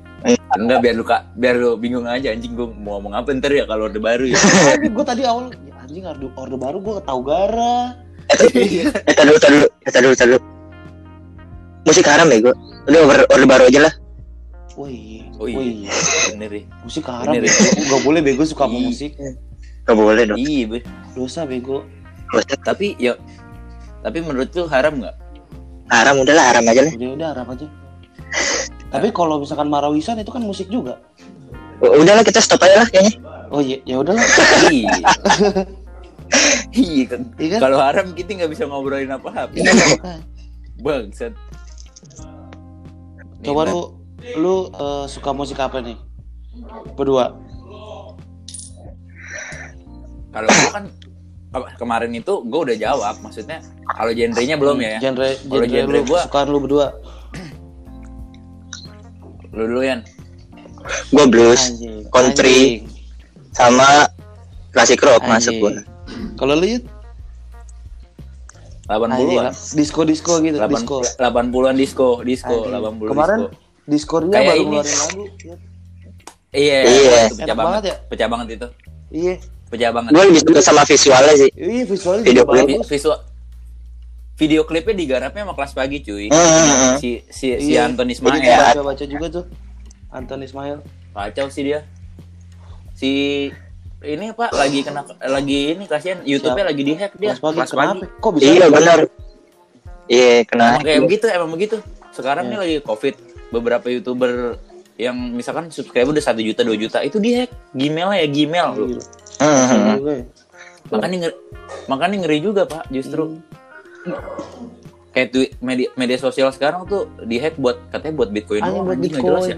Enggak 0.53 0.77
biar 0.79 0.93
lu 0.93 1.03
kak 1.03 1.21
biar 1.33 1.55
lu 1.55 1.71
bingung 1.75 2.05
aja 2.05 2.29
anjing. 2.29 2.53
Gue 2.53 2.69
mau 2.69 2.97
ngomong 2.97 3.13
apa 3.15 3.33
ntar 3.33 3.49
ya 3.49 3.65
kalau 3.65 3.85
orde 3.85 3.97
baru 3.97 4.29
ya? 4.29 4.37
Gue 4.77 5.03
tadi 5.03 5.21
awal 5.23 5.49
anjing 5.75 6.03
orde, 6.03 6.25
orde 6.33 6.55
baru 6.55 6.77
gue 6.79 6.95
tahu 7.01 7.19
gara. 7.21 7.97
eh 9.09 9.13
tadi 9.13 9.27
dulu 9.29 9.39
tadi 9.39 9.55
dulu 9.55 9.67
tadi 9.83 10.03
dulu 10.03 10.15
tadi 10.15 10.29
dulu 10.31 10.41
musik 11.83 12.05
haram 12.07 12.27
ya 12.27 12.37
gue 12.39 12.53
udah 12.87 12.99
orde, 13.03 13.25
orde 13.29 13.45
baru 13.45 13.65
aja 13.67 13.81
lah 13.89 13.93
Wih, 14.73 15.29
oh 15.37 15.45
iya 15.45 15.93
bener 16.33 16.49
ya 16.49 16.63
musik 16.81 17.05
haram 17.05 17.29
Bener, 17.29 17.45
bego. 17.45 17.61
Gak 17.93 18.01
boleh 18.01 18.21
bego 18.25 18.41
suka 18.41 18.65
sama 18.65 18.81
Ih. 18.81 18.85
musik. 18.89 19.11
nggak 19.83 19.93
boleh 19.93 20.23
dong 20.25 20.37
iya 20.39 20.65
be. 20.65 20.79
Dosa 21.13 21.45
bego. 21.45 21.85
tapi 22.65 22.97
ya 22.97 23.13
tapi 24.01 24.25
menurut 24.25 24.49
lu 24.49 24.65
haram 24.65 24.97
nggak 24.97 25.13
haram 25.93 26.15
udahlah 26.17 26.45
haram 26.49 26.63
aja 26.65 26.81
lah 26.89 26.93
Udah 26.95 27.09
udah 27.13 27.27
haram 27.37 27.47
aja. 27.53 27.67
Tapi 28.89 29.07
kalau 29.13 29.37
misalkan 29.37 29.69
marawisan 29.69 30.17
itu 30.17 30.33
kan 30.33 30.41
musik 30.41 30.69
juga. 30.69 30.97
U- 31.77 32.01
udahlah 32.01 32.25
kita 32.25 32.41
stop 32.41 32.61
aja 32.61 32.81
lah 32.81 32.87
kayaknya 32.89 33.13
Oh 33.53 33.61
iya, 33.61 33.77
ya 33.85 34.01
udahlah. 34.01 34.25
iya 36.73 37.03
kan 37.05 37.21
Iya 37.35 37.49
kan? 37.51 37.59
kalau 37.61 37.77
haram 37.77 38.07
kita 38.11 38.29
nggak 38.35 38.51
bisa 38.51 38.63
ngobrolin 38.63 39.09
apa-apa 39.09 39.51
Iya, 39.51 39.71
makanya. 39.71 40.15
bangsat 40.79 41.33
Coba 43.41 43.61
lu 43.65 43.81
lu 44.35 44.55
eh, 44.69 45.05
suka 45.05 45.31
musik 45.31 45.57
apa 45.57 45.77
nih? 45.77 45.99
Berdua. 46.93 47.35
kalau 50.31 50.47
gua 50.47 50.71
kan 50.71 50.85
ke- 51.51 51.73
kemarin 51.77 52.11
itu 52.11 52.33
gue 52.41 52.59
udah 52.63 52.77
jawab 52.79 53.15
maksudnya 53.19 53.61
kalau 53.85 54.09
genrenya 54.11 54.55
belum 54.55 54.77
ya 54.79 54.97
Genre 54.97 55.13
Kalau 55.39 55.61
genre 55.61 55.67
genre 55.67 55.93
lu 55.93 56.01
gua- 56.03 56.23
kesukaan 56.23 56.47
lu 56.47 56.59
berdua. 56.59 56.87
lu 59.51 59.63
dulu 59.67 59.81
Yan 59.81 60.01
Gue 61.09 61.25
blues 61.25 61.61
Anjing. 61.69 62.09
country. 62.09 62.83
sama 63.51 64.09
klasik 64.71 64.99
rock 64.99 65.21
Anjing. 65.21 65.31
masuk 65.31 65.53
gue. 65.61 65.73
Kalau 66.35 66.53
lu 66.53 66.67
Yud? 66.67 66.83
80-an 68.83 69.47
disco 69.73 70.01
disco 70.03 70.33
gitu, 70.39 70.57
disco. 70.59 70.97
80-an 71.15 71.75
disco 71.75 72.07
disco 72.21 72.55
Anjing. 72.67 72.83
80 72.99 73.09
Kemarin 73.09 73.39
disco 73.85 74.15
Kayak 74.21 74.43
baru 74.45 74.57
ini. 74.57 74.67
ngeluarin 74.67 74.95
lagu. 74.97 75.23
Iya 76.53 76.77
Iya. 76.83 77.21
pecah 77.31 77.55
banget 77.55 77.57
banget 77.57 77.83
ya. 77.83 77.95
pecah 78.05 78.27
banget 78.27 78.47
itu 78.51 78.67
Iya. 79.09 79.35
pecah 79.67 79.89
banget 79.89 80.09
Gue 80.11 80.23
lebih 80.27 80.41
suka 80.43 80.61
sama 80.61 80.83
visualnya 80.83 81.33
sih. 81.33 81.49
Iya 81.53 81.83
visualnya 81.85 82.23
Video 82.23 82.43
juga 82.43 82.51
klip. 82.53 82.65
bagus. 82.69 82.87
visual 82.87 83.17
video 84.33 84.61
klipnya 84.63 84.95
digarapnya 84.95 85.41
sama 85.43 85.53
kelas 85.53 85.73
pagi 85.73 85.97
cuy 86.01 86.25
Hmm, 86.27 86.35
hmm, 86.35 86.65
hmm. 86.67 86.95
si 86.99 87.09
si 87.29 87.47
si 87.55 87.71
Iya. 87.71 87.87
Anton 87.87 88.09
Ismail 88.09 88.35
baca 88.35 88.81
baca 88.83 89.05
juga 89.05 89.25
tuh. 89.31 89.45
Anton 90.09 90.41
Ismail. 90.41 90.77
kacau 91.09 91.47
sih 91.47 91.63
dia 91.63 91.79
si 92.91 93.47
ini 94.03 94.25
pak 94.31 94.51
lagi 94.51 94.79
kena 94.81 95.01
lagi 95.23 95.59
ini 95.73 95.83
kasihan 95.85 96.19
YouTube-nya 96.21 96.65
lagi 96.67 96.81
dihack 96.83 97.11
dia 97.15 97.33
Kelas 97.33 97.39
pagi. 97.39 97.57
Kenapa? 97.63 97.79
pagi 97.97 98.19
Kok 98.19 98.31
bisa? 98.33 98.43
Iya 98.45 98.65
benar. 98.67 98.99
Iya 100.05 100.33
kena. 100.43 100.63
emang 100.69 100.83
kayak 100.83 100.99
begitu 101.01 101.25
emang 101.27 101.51
begitu 101.51 101.75
sekarang 102.11 102.43
Iya. 102.45 102.51
nih 102.51 102.59
lagi 102.59 102.77
covid 102.83 103.15
beberapa 103.49 103.87
youtuber 103.87 104.59
yang 104.93 105.15
misalkan 105.31 105.67
subscriber 105.67 106.11
udah 106.11 106.21
satu 106.21 106.39
juta 106.39 106.61
dua 106.61 106.75
juta 106.75 106.99
itu 106.99 107.17
dihack 107.17 107.49
gmailnya 107.71 108.17
ya 108.19 108.27
gmail 108.27 108.67
lu 108.75 108.85
Gila. 108.91 109.03
Hmm, 109.33 109.49
hmm, 109.49 109.65
hmm. 109.65 109.97
Gue. 109.97 110.17
makanya 110.91 111.17
ngeri, 111.17 111.35
makanya 111.87 112.15
ngeri 112.21 112.37
juga 112.39 112.61
pak 112.67 112.83
justru 112.89 113.39
kayak 115.09 115.27
tweet 115.31 115.51
media 115.59 115.87
media 115.95 116.17
sosial 116.17 116.51
sekarang 116.51 116.83
tuh 116.83 117.07
dihack 117.23 117.55
buat 117.55 117.79
katanya 117.89 118.13
buat 118.15 118.29
bitcoin 118.29 118.61
doang, 118.61 118.83
buat 118.83 118.97
nggak 118.99 119.13
jelas 119.15 119.43
ya 119.45 119.57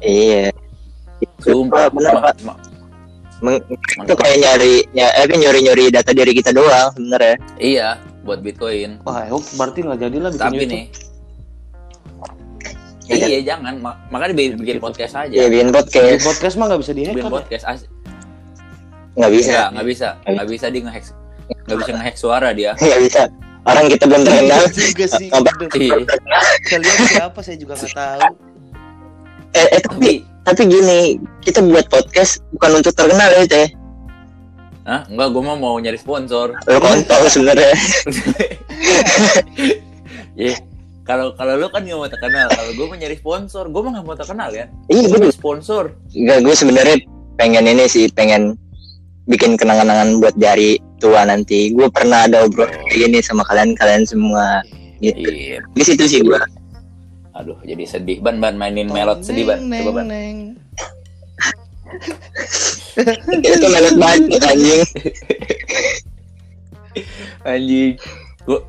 Iya. 0.00 0.44
sumpah 1.40 1.84
Bener, 1.90 2.12
Ma- 2.14 2.22
Pak. 2.32 2.56
Meng- 3.40 3.64
itu 4.04 4.14
kayak 4.14 4.36
nyari 4.38 4.74
ya 4.92 5.08
eh 5.10 5.24
nyuri 5.26 5.60
nyuri 5.64 5.84
data 5.88 6.12
diri 6.12 6.32
kita 6.32 6.52
doang 6.52 6.92
sebenarnya. 6.92 7.36
iya 7.56 7.96
buat 8.20 8.44
bitcoin 8.44 9.00
Wah, 9.02 9.24
ya, 9.24 9.32
berarti 9.56 9.80
nggak 9.80 9.98
jadi 9.98 10.16
lah 10.20 10.30
bikin 10.30 10.42
tapi 10.42 10.56
YouTube. 10.58 10.72
nih 10.72 10.84
Iya. 13.10 13.26
iya 13.26 13.40
jangan 13.42 13.74
Ma- 13.82 13.98
makanya 14.06 14.38
bikin, 14.38 14.54
bikin 14.54 14.78
podcast 14.78 15.18
aja 15.18 15.34
Iya 15.34 15.50
bikin 15.50 15.68
Di 15.68 15.74
podcast 15.74 16.22
podcast 16.22 16.54
mah 16.54 16.66
nggak 16.70 16.80
bisa 16.80 16.92
dihack 16.94 17.10
bikin 17.10 17.24
kan? 17.24 17.26
ya? 17.26 17.38
podcast 17.42 17.64
as 17.66 17.80
nggak 19.10 19.32
bisa. 19.34 19.50
nggak 19.50 19.68
nggak 19.74 19.86
bisa 19.86 20.08
nggak 20.22 20.46
bisa 20.46 20.66
dia 20.70 20.80
ngehack 20.80 21.04
nggak 21.66 21.78
bisa 21.82 21.90
ngehack 21.90 22.16
suara 22.16 22.48
dia 22.54 22.70
Nggak 22.78 23.00
bisa. 23.02 23.22
Orang 23.60 23.92
kita 23.92 24.08
belum 24.08 24.24
terkenal. 24.24 24.56
Iya 24.56 24.72
juga 24.72 25.06
sih. 25.10 25.28
Iya. 25.76 25.96
Kalian 26.64 26.96
siapa 27.12 27.40
saya 27.44 27.56
juga 27.60 27.76
nggak 27.76 27.92
tahu. 27.92 28.20
Eh, 29.52 29.68
eh 29.68 29.80
tapi 29.84 30.12
tapi 30.44 30.62
gini 30.66 31.20
kita 31.44 31.60
buat 31.64 31.86
podcast 31.92 32.40
bukan 32.56 32.80
untuk 32.80 32.92
terkenal 32.96 33.28
ya 33.36 33.44
teh. 33.46 33.68
ah 34.88 35.04
enggak 35.06 35.28
gue 35.36 35.42
mau 35.44 35.56
mau 35.60 35.76
nyari 35.76 36.00
sponsor 36.00 36.56
Lo 36.66 36.78
kontol 36.80 37.22
sebenarnya. 37.28 37.72
ya 40.40 40.56
kalau 41.04 41.34
kalau 41.34 41.58
lu 41.58 41.66
kan 41.68 41.82
nggak 41.84 41.98
mau 41.98 42.08
terkenal 42.08 42.48
kalau 42.48 42.72
gue 42.72 42.86
mau 42.86 42.96
nyari 42.96 43.16
sponsor 43.18 43.64
gue 43.68 43.80
mah 43.82 43.90
nggak 43.98 44.06
mau 44.06 44.16
terkenal 44.16 44.50
ya 44.54 44.66
Iya 44.88 45.06
gue 45.10 45.32
sponsor 45.34 45.92
Enggak, 46.16 46.38
gue 46.48 46.54
sebenarnya 46.54 46.96
pengen 47.40 47.64
ini 47.68 47.84
sih, 47.88 48.06
pengen 48.12 48.56
bikin 49.28 49.56
kenangan-kenangan 49.56 50.20
buat 50.20 50.34
jari 50.36 50.76
tua 51.00 51.24
nanti. 51.24 51.72
Gue 51.72 51.88
pernah 51.88 52.28
ada 52.28 52.44
obrol 52.44 52.68
kayak 52.68 53.08
gini 53.08 53.18
sama 53.24 53.46
kalian-kalian 53.48 54.04
semua. 54.04 54.60
Gitu. 55.00 55.16
iya 55.16 55.58
Di 55.72 55.82
situ 55.86 56.04
sih 56.04 56.20
gue. 56.20 56.36
Aduh 57.40 57.58
jadi 57.60 57.82
sedih. 57.82 58.20
Ban 58.20 58.36
ban 58.36 58.54
mainin 58.54 58.86
melot. 58.86 59.20
Sedih 59.20 59.44
ban. 59.44 59.58
Neng, 59.58 59.82
coba 59.82 59.92
ban. 59.96 60.06
neng. 60.06 60.36
Itu 63.42 63.66
melet 63.66 63.96
banget 63.96 64.42
anjing. 64.42 64.82
anjing. 67.42 67.92
Gua 68.42 68.60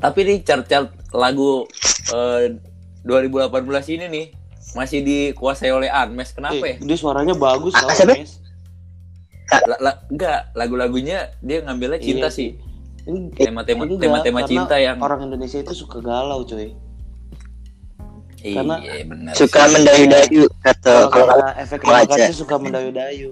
tapi 0.00 0.18
nih 0.24 0.40
chart-chart 0.40 0.88
lagu 1.12 1.68
eh, 2.10 2.56
2018 3.02 3.52
ini 3.90 4.06
nih 4.08 4.26
masih 4.72 5.00
dikuasai 5.00 5.68
oleh 5.68 5.88
Anmes. 5.88 6.32
Kenapa 6.32 6.56
Eh, 6.58 6.76
ya? 6.76 6.76
dia 6.80 6.96
suaranya 6.96 7.34
bagus 7.34 7.74
Ah, 7.74 7.84
tau, 7.84 7.90
siapa? 7.92 8.14
Mes. 8.14 8.40
La- 9.66 9.80
la- 9.82 10.00
enggak 10.06 10.54
lagu-lagunya 10.54 11.34
dia 11.38 11.58
ngambilnya 11.60 11.98
cinta 11.98 12.26
Iya. 12.26 12.34
sih. 12.34 12.50
Ini 13.00 13.32
tema-tema 13.34 13.82
tema-tema 13.90 14.40
cinta 14.44 14.76
yang 14.76 15.00
orang 15.00 15.26
Indonesia 15.26 15.58
itu 15.58 15.74
suka 15.74 15.98
galau, 15.98 16.44
iya 18.42 18.56
karena 18.58 18.76
benar 19.04 19.32
Suka 19.34 19.60
sih. 19.60 19.72
mendayu-dayu 19.74 20.44
kata 20.60 20.94
Kalau 21.06 21.34
efek 21.56 21.78
kasih 21.82 22.34
suka 22.34 22.56
mendayu-dayu. 22.56 23.30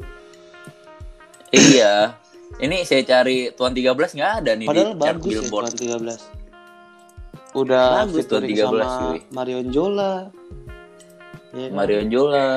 iya 1.50 2.14
ini 2.58 2.82
saya 2.82 3.02
cari 3.04 3.52
tuan 3.52 3.72
13 3.72 3.94
nggak 3.94 4.32
ada 4.42 4.52
nih 4.54 4.66
Padahal 4.66 4.90
di 4.90 4.98
bagus 4.98 5.32
ya 5.32 5.42
Tuan 5.46 5.72
13. 5.72 7.56
Udah 7.56 8.04
Bagus 8.04 8.24
Tuan 8.24 8.44
featuring 8.44 8.52
13, 8.52 8.60
sama 8.60 8.84
cuy. 8.84 9.18
Marion 9.30 9.66
Jola. 9.72 10.12
Iya 11.50 11.66
kan? 11.66 11.74
Marion 11.74 12.06
Jola 12.08 12.48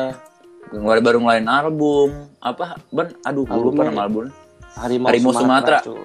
ngeluarin 0.72 1.04
baru 1.04 1.18
ngeluarin 1.20 1.50
album 1.50 2.10
apa 2.40 2.80
ban 2.90 3.12
aduh 3.22 3.44
gue 3.44 3.60
lupa 3.62 3.84
nama 3.84 4.08
album 4.08 4.32
Harimau, 4.72 5.08
Harimau 5.12 5.32
Sumatera. 5.36 5.80
cuy. 5.84 6.00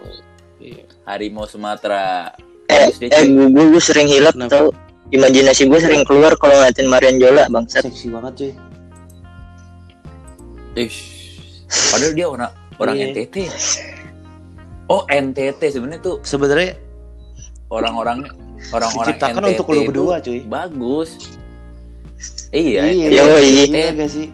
Iya. 0.58 0.84
Harimau 1.04 1.46
Sumatera 1.46 2.34
eh, 2.66 2.90
eh 3.00 3.22
gue, 3.24 3.46
gue, 3.46 3.64
gue 3.70 3.82
sering 3.82 4.10
hilap 4.10 4.34
tau. 4.46 4.74
Imajinasi 5.06 5.70
gue 5.70 5.78
sering 5.78 6.02
keluar 6.02 6.34
kalau 6.34 6.58
ngeliatin 6.58 6.90
Marian 6.90 7.16
Jola 7.16 7.46
bangsat. 7.46 7.86
Seksi 7.86 8.10
banget 8.10 8.32
cuy. 8.34 8.52
Ish. 10.76 10.98
Padahal 11.94 12.12
dia 12.12 12.26
orang 12.26 12.52
orang 12.76 12.94
Iya. 12.98 13.04
NTT. 13.14 13.36
Oh 14.86 15.02
NTT 15.06 15.60
sebenarnya 15.72 15.98
tuh 15.98 16.16
Sebenarnya 16.22 16.78
orang-orang 17.70 18.22
orang-orang 18.70 19.14
diciptakan 19.14 19.42
NTT 19.42 19.50
untuk 19.54 19.66
lu 19.66 19.74
itu 19.74 19.86
berdua 19.90 20.14
cuy. 20.18 20.40
Bagus. 20.42 21.10
Iya. 22.50 22.82
iya, 22.88 23.06
Yo, 23.10 23.24
iya, 23.26 23.38
iya. 23.42 23.64
iya 23.66 23.88
gak 23.94 24.10
sih? 24.10 24.26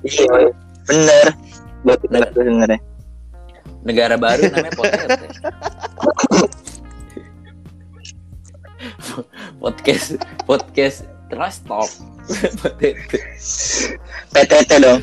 Iya, 0.00 0.52
bener. 0.86 1.24
Buat 1.82 2.00
Nah. 2.08 2.20
itu 2.24 2.40
sebenarnya. 2.40 2.80
Negara 3.80 4.14
baru 4.16 4.42
namanya 4.48 4.72
Potete. 4.76 5.26
podcast 9.60 10.16
podcast 10.44 11.04
Trust 11.28 11.62
Talk. 11.64 11.90
Potete. 12.58 13.18
PTT 14.30 14.70
dong. 14.78 15.00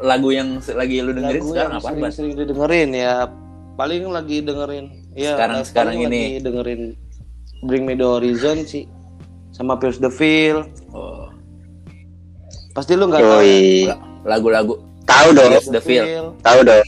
Lagu 0.00 0.28
yang 0.28 0.58
lagi 0.64 0.98
lu 0.98 1.14
dengerin 1.14 1.38
Lagu 1.38 1.48
sekarang 1.48 1.72
apa, 1.72 1.86
Ban? 1.86 2.10
sering-sering 2.10 2.34
didengerin 2.34 2.90
ya 2.90 3.30
paling 3.78 4.10
lagi 4.10 4.42
dengerin 4.42 4.90
ya 5.14 5.38
Sekarang- 5.38 5.62
sekarang 5.62 5.94
lagi 5.96 6.10
ini. 6.10 6.42
dengerin 6.42 6.80
Bring 7.62 7.86
Me 7.86 7.94
The 7.94 8.02
Horizon 8.02 8.66
sih 8.66 8.90
sama 9.50 9.78
Pierce 9.78 10.02
the 10.02 10.10
Veil 10.10 10.66
Oh, 10.90 11.30
pasti 12.74 12.98
lu 12.98 13.06
nggak 13.06 13.22
tahu 13.22 13.42
ya? 13.46 13.94
Lagu-lagu 14.24 14.82
Tahu 15.04 15.28
dong. 15.32 15.48
Pierce 15.48 15.70
the 15.70 15.80
Veil. 15.80 16.34
Tahu 16.42 16.58
dong. 16.60 16.84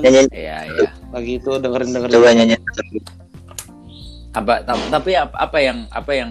Nyanyi 0.00 0.26
Iya, 0.32 0.56
iya. 0.66 0.88
lagi 1.12 1.32
itu 1.38 1.50
dengerin 1.54 1.88
dengerin 1.92 2.10
coba 2.10 2.28
nyanyi. 2.32 2.56
Apa 4.32 4.62
ta- 4.62 4.88
tapi 4.88 5.12
apa, 5.12 5.58
yang 5.58 5.84
apa 5.88 6.10
yang 6.10 6.30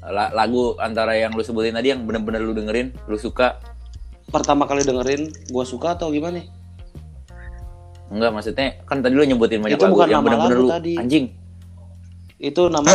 la- 0.00 0.30
lagu 0.32 0.78
antara 0.78 1.14
yang 1.14 1.30
lu 1.30 1.42
sebutin 1.42 1.72
tadi 1.72 1.90
yang 1.90 2.02
bener-bener 2.02 2.38
lu 2.40 2.52
dengerin, 2.52 2.94
lu 3.04 3.16
suka? 3.16 3.58
pertama 4.26 4.64
kali 4.64 4.82
dengerin 4.82 5.22
gua 5.48 5.62
suka 5.62 5.94
atau 5.94 6.10
gimana 6.10 6.42
Enggak, 8.06 8.30
maksudnya 8.32 8.74
kan 8.82 8.98
tadi 8.98 9.14
lu 9.14 9.22
nyebutin 9.22 9.58
banyak 9.60 9.74
Itu 9.74 9.82
lagu 9.82 9.94
bukan 9.94 10.06
yang 10.08 10.14
nama 10.16 10.26
bener-bener 10.28 10.50
lagu 10.52 10.62
lu 10.62 10.70
tadi. 10.72 10.92
anjing. 10.94 11.26
itu 12.36 12.62
nama 12.66 12.86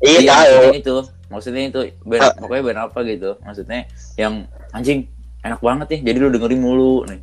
Iya 0.00 0.20
tahu. 0.28 0.36
maksudnya 0.36 0.74
itu. 0.76 0.96
Maksudnya 1.24 1.62
itu 1.64 1.80
band, 2.02 2.20
Ah. 2.20 2.32
pokoknya 2.36 2.62
band 2.62 2.80
apa 2.84 2.98
gitu. 3.04 3.30
Maksudnya 3.40 3.80
yang 4.14 4.34
anjing 4.70 5.08
enak 5.40 5.58
banget 5.58 5.86
nih. 5.88 6.00
Jadi 6.04 6.18
lu 6.18 6.28
dengerin 6.30 6.60
mulu 6.60 7.06
nih. 7.06 7.18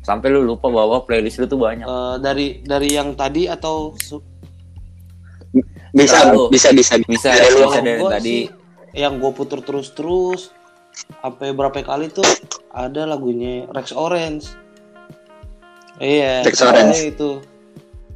Sampai 0.00 0.30
lu 0.30 0.42
lupa 0.42 0.66
bahwa 0.68 1.02
playlist 1.02 1.38
lu 1.38 1.46
tuh 1.46 1.56
banyak. 1.56 1.84
Eh, 1.84 2.16
dari 2.18 2.46
dari 2.60 2.88
yang 2.92 3.12
tadi 3.12 3.44
atau 3.44 3.92
su- 3.98 4.24
Bisa 5.94 6.26
Tahu. 6.26 6.50
bisa 6.50 6.68
bisa 6.70 6.98
Bisa 7.00 7.30
Dari 7.30 7.48
lu. 7.50 7.64
bisa 7.64 7.78
dari 7.80 8.02
tadi. 8.04 8.20
sih 8.20 8.42
yang 8.92 9.16
gue 9.16 9.30
puter 9.30 9.58
terus 9.58 9.90
terus 9.90 10.50
sampai 11.16 11.50
berapa 11.50 11.74
kali 11.76 12.06
tuh 12.08 12.26
ada 12.68 13.02
lagunya 13.04 13.66
Rex 13.68 13.90
Orange 13.90 14.46
iya 15.98 16.42
Rex 16.42 16.58
Orange. 16.60 17.02
itu 17.08 17.42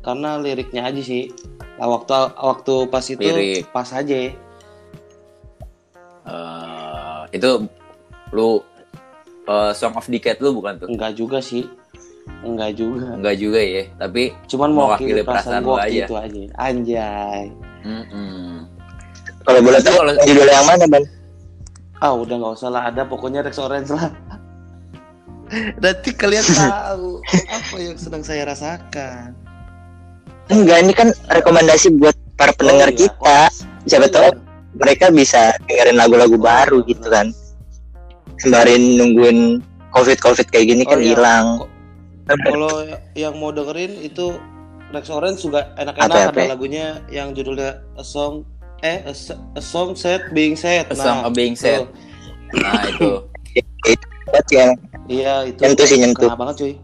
karena 0.00 0.36
liriknya 0.36 0.82
aja 0.84 0.98
sih 1.00 1.34
nah, 1.74 1.86
waktu 1.88 2.14
waktu 2.32 2.74
pas 2.86 3.02
itu 3.04 3.18
Lirik. 3.20 3.66
pas 3.68 3.86
aja 3.88 4.34
Eh, 6.20 7.22
itu 7.32 7.50
lu 8.30 8.60
eh, 9.44 9.72
Song 9.72 9.96
of 9.96 10.04
Decade 10.06 10.38
lu 10.38 10.52
bukan 10.52 10.76
tuh? 10.76 10.88
enggak 10.88 11.16
juga 11.16 11.40
sih 11.40 11.64
Enggak 12.38 12.70
juga. 12.74 13.06
Enggak 13.12 13.36
juga 13.36 13.58
ya, 13.58 13.82
tapi 13.96 14.30
Cuman 14.46 14.70
Mewakili 14.70 15.20
perasaan 15.20 15.58
perasaan 15.58 15.62
gue 15.62 15.68
lu 15.68 15.78
aja. 15.78 15.92
gitu 16.00 16.14
aja. 16.14 16.42
Anjay. 16.56 17.42
mm-mm. 17.82 18.46
Kalau 19.42 19.60
boleh 19.60 19.80
tahu 19.80 19.96
Kalau- 19.96 20.18
judul 20.22 20.46
yang 20.46 20.66
mana, 20.66 20.84
Ban? 20.86 21.04
Ah 21.98 22.12
udah 22.12 22.34
nggak 22.36 22.54
usah 22.54 22.68
lah 22.68 22.82
ada 22.86 23.02
pokoknya 23.02 23.42
Rex 23.42 23.58
Orange 23.58 23.90
lah. 23.90 24.12
Nanti 25.82 26.10
kalian 26.12 26.44
tahu 26.60 27.18
apa 27.48 27.76
yang 27.76 27.96
sedang 27.96 28.20
saya 28.20 28.46
rasakan. 28.46 29.32
Enggak, 30.48 30.78
ini 30.80 30.92
kan 30.92 31.08
rekomendasi 31.28 31.92
buat 31.94 32.14
para 32.34 32.52
pendengar 32.52 32.88
Oh, 32.88 32.94
iya. 32.94 33.00
kita. 33.02 33.38
Siapa 33.84 34.06
Oh, 34.06 34.10
tahu 34.10 34.26
iya. 34.26 34.40
mereka 34.74 35.06
bisa 35.10 35.40
dengerin 35.64 35.96
lagu-lagu 35.96 36.36
baru 36.36 36.80
gitu 36.84 37.04
kan. 37.04 37.32
Sembarin 38.38 38.96
nungguin 38.96 39.58
covid-covid 39.90 40.46
kayak 40.46 40.66
gini 40.68 40.82
kan 40.84 40.96
Oh, 40.96 41.02
iya. 41.02 41.16
Kalau 42.28 42.84
yang 43.16 43.34
mau 43.40 43.50
dengerin 43.50 44.04
itu 44.04 44.36
Rex 44.88 45.08
Orange 45.08 45.44
juga 45.44 45.72
enak-enak 45.76 46.12
ada 46.12 46.32
apa? 46.32 46.48
lagunya 46.48 47.00
yang 47.08 47.32
judulnya 47.32 47.80
A 47.96 48.04
Song 48.04 48.44
eh 48.80 49.04
A, 49.04 49.12
Song 49.60 49.92
Set 49.92 50.32
Being 50.32 50.56
Said. 50.56 50.88
A 50.88 50.96
Song 50.96 51.24
of 51.24 51.32
Being 51.32 51.56
Said. 51.56 51.84
tuh. 51.84 51.88
Nah, 52.56 52.82
itu. 52.84 53.10
Yang 54.52 54.76
Iya 55.08 55.48
itu 55.48 55.60
Nyentuh 55.64 55.86
sih, 55.88 55.96
nyentuh. 55.96 56.28
kena 56.28 56.36
banget 56.36 56.54
cuy. 56.60 56.74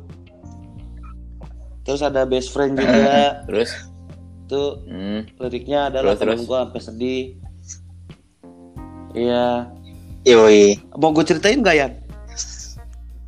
Terus 1.85 2.00
ada 2.00 2.24
Best 2.24 2.48
Friend 2.57 2.72
juga. 2.72 3.20
Terus 3.48 3.70
tuh 4.44 4.80
hmm, 4.85 5.40
liriknya 5.40 5.88
adalah 5.92 6.16
Terus, 6.16 6.40
terus. 6.40 6.48
gue 6.48 6.59
sampai 6.61 6.80
sedih. 6.80 7.22
Iya. 9.12 9.68
yoi. 10.24 10.80
Mau 10.96 11.12
gue 11.12 11.24
ceritain 11.24 11.61
gak 11.61 11.76
ya? 11.76 11.88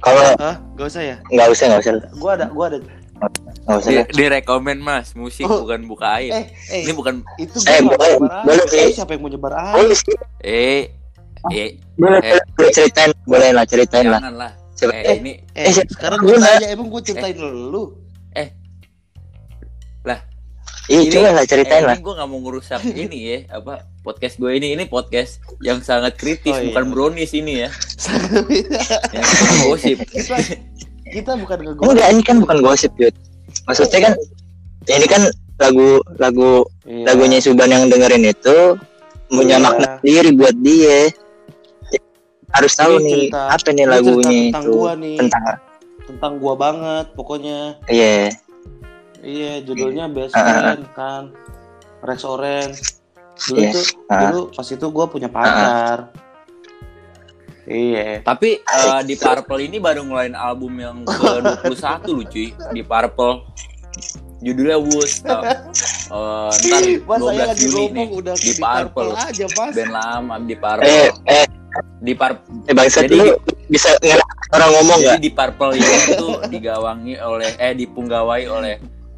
Kalau 0.07 0.23
Hah? 0.38 0.57
Gak 0.73 0.87
usah 0.87 1.03
ya? 1.03 1.16
nggak 1.27 1.49
usah 1.51 1.64
nggak 1.66 1.81
usah 1.83 1.92
Gue 2.14 2.31
ada, 2.31 2.47
gue 2.47 2.64
ada. 2.64 2.79
nggak 2.79 3.77
usah. 3.77 3.90
di, 3.90 3.97
dah. 3.97 4.07
direkomen 4.09 4.79
Mas, 4.79 5.11
musik 5.12 5.42
Oh. 5.45 5.66
bukan 5.66 5.83
buka 5.85 6.07
air. 6.16 6.31
Eh, 6.33 6.47
eh, 6.71 6.81
Ini 6.87 6.92
bukan 6.95 7.27
itu 7.37 7.59
Eh, 7.64 7.83
boleh, 7.83 8.14
boleh 8.21 8.64
sih. 8.69 8.95
Siapa 8.95 9.12
yang 9.12 9.27
mau 9.27 9.31
nyebar 9.33 9.53
air? 9.53 9.75
Boleh 9.75 9.97
sih. 9.97 10.14
eh 10.40 10.83
eh 11.49 11.69
Boleh, 11.97 12.21
Eh. 12.23 12.38
boleh 12.55 12.71
ceritain, 12.71 13.11
boleh 13.25 13.51
lah 13.51 13.64
ceritain 13.64 14.07
lah. 14.07 14.23
jangan 14.23 14.35
lah. 14.37 14.53
Coba. 14.77 14.92
Eh, 14.95 15.16
ini 15.19 15.33
Eh, 15.53 15.66
Eh, 15.66 15.85
sekarang 15.88 16.21
gue 16.21 16.37
tanya, 16.37 16.69
emang 16.71 16.87
gue 16.87 17.03
ceritain 17.03 17.35
lu? 17.35 18.07
Iya, 20.87 21.01
Ini- 21.03 21.12
coba 21.12 21.29
lah 21.35 21.44
ceritain 21.44 21.83
eh, 21.83 21.87
lah. 21.90 21.94
ini 21.94 22.03
gue 22.03 22.14
nggak 22.14 22.29
mau 22.29 22.38
ngerusak 22.40 22.81
ini 22.87 23.18
ya 23.18 23.38
apa 23.53 23.72
podcast 24.01 24.35
gue 24.37 24.51
ini 24.53 24.68
ini 24.72 24.85
podcast 24.87 25.33
yang 25.59 25.79
sangat 25.81 26.14
kritis 26.14 26.46
Oh, 26.49 26.62
iya. 26.62 26.70
bukan 26.70 26.85
brownies 26.88 27.33
ini 27.33 27.53
ya 27.59 27.68
yang 29.11 29.27
bukan 29.35 29.57
gosip 29.66 29.99
kita, 30.07 30.37
kita 31.07 31.33
bukan 31.35 31.59
ngegosip. 31.61 31.90
Enggak, 31.90 32.09
ini 32.09 32.22
kan 32.22 32.37
bukan 32.38 32.59
gosip, 32.61 32.92
Yud. 32.96 33.14
Maksudnya 33.62 34.01
kan 34.01 34.12
ini 34.88 35.07
kan 35.07 35.22
lagu 35.57 35.88
lagu 36.16 36.51
Iya. 36.83 37.03
lagunya 37.05 37.38
Suban 37.40 37.66
yang 37.66 37.87
dengerin 37.87 38.22
itu 38.25 38.79
punya 39.27 39.59
Iya. 39.59 39.64
makna 39.64 39.87
sendiri 39.99 40.31
buat 40.35 40.55
dia. 40.57 41.11
Harus 42.49 42.72
tahu 42.72 42.94
Ini 42.96 43.03
nih 43.03 43.14
cerita- 43.27 43.46
apa 43.51 43.68
nih 43.68 43.87
lagunya 43.87 44.31
tentang 44.46 44.62
itu 44.62 44.70
gua 44.72 44.92
nih. 44.94 45.16
tentang 45.18 45.42
tentang 46.07 46.33
gua 46.38 46.55
banget 46.55 47.07
pokoknya. 47.12 47.59
iya 47.87 48.31
Iya, 49.26 49.52
judulnya 49.60 50.06
Best 50.06 50.32
Ah, 50.32 50.40
ah, 50.40 50.46
Friend 50.54 50.84
kan. 50.94 51.22
Rex 52.00 52.22
Orange. 52.22 52.78
Dulu 53.36 53.58
Iya, 53.58 53.70
tuh, 53.74 53.84
ah. 54.06 54.20
dulu 54.22 54.40
pas 54.54 54.66
itu 54.66 54.86
gua 54.88 55.06
punya 55.10 55.26
pacar. 55.28 56.14
Iya. 57.66 58.22
tapi 58.22 58.62
eh, 58.62 59.00
di 59.02 59.18
Purple 59.18 59.58
ini 59.58 59.82
baru 59.82 60.06
ngeluarin 60.06 60.38
album 60.38 60.78
yang 60.78 61.02
ke 61.02 61.18
21 61.66 61.74
lu 62.14 62.22
cuy 62.22 62.54
di 62.70 62.82
Purple 62.86 63.42
judulnya 64.38 64.78
Woos 64.78 65.18
tau. 65.18 65.42
Eh, 65.42 66.50
ntar 66.62 66.82
Mas 67.02 67.18
saya 67.18 67.42
12 67.42 67.50
lagi 67.50 67.66
Juli 67.66 67.84
nih 67.90 68.06
udah 68.14 68.34
di 68.38 68.44
di 68.46 68.52
Purple. 68.54 69.10
Purple 69.10 69.10
aja, 69.18 69.46
Mas. 69.50 69.72
band 69.74 69.90
lama 69.90 70.34
di 70.38 70.46
eh 70.46 70.58
Purple 70.62 70.86
eh 71.26 71.46
di 71.98 72.12
Par 72.14 72.32
eh 72.70 72.86
Jadi- 72.86 73.18
lu 73.18 73.34
bisa 73.66 73.90
ngelak 73.98 74.28
orang 74.54 74.70
ngomong 74.70 74.98
jadi 75.02 75.08
nggak 75.10 75.18
di 75.18 75.30
Purple 75.34 75.72
ini 75.74 75.90
tuh 76.14 76.34
digawangi 76.46 77.14
oleh 77.18 77.50
eh 77.58 77.72
dipunggawai 77.74 78.42
oleh 78.46 78.74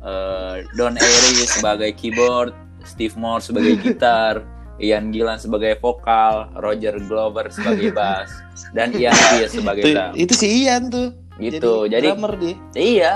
eh, 0.09 0.55
Don 0.73 0.95
Airy 0.95 1.45
sebagai 1.45 1.93
keyboard, 1.93 2.57
Steve 2.83 3.13
Moore 3.15 3.41
sebagai 3.41 3.77
gitar, 3.85 4.41
Ian 4.79 5.11
Gillan 5.11 5.37
sebagai 5.37 5.77
vokal, 5.77 6.49
Roger 6.57 6.97
Glover 7.03 7.51
sebagai 7.51 7.93
bass, 7.93 8.31
dan 8.73 8.91
Ian 8.93 9.13
Pearce 9.13 9.53
sebagai 9.53 9.83
drum. 9.85 10.13
itu 10.15 10.33
si 10.33 10.65
Ian 10.65 10.89
tuh. 10.89 11.13
Gitu. 11.37 11.87
Jadi, 11.87 12.09
drummer 12.09 12.35
dia. 12.35 12.55
iya, 12.73 13.13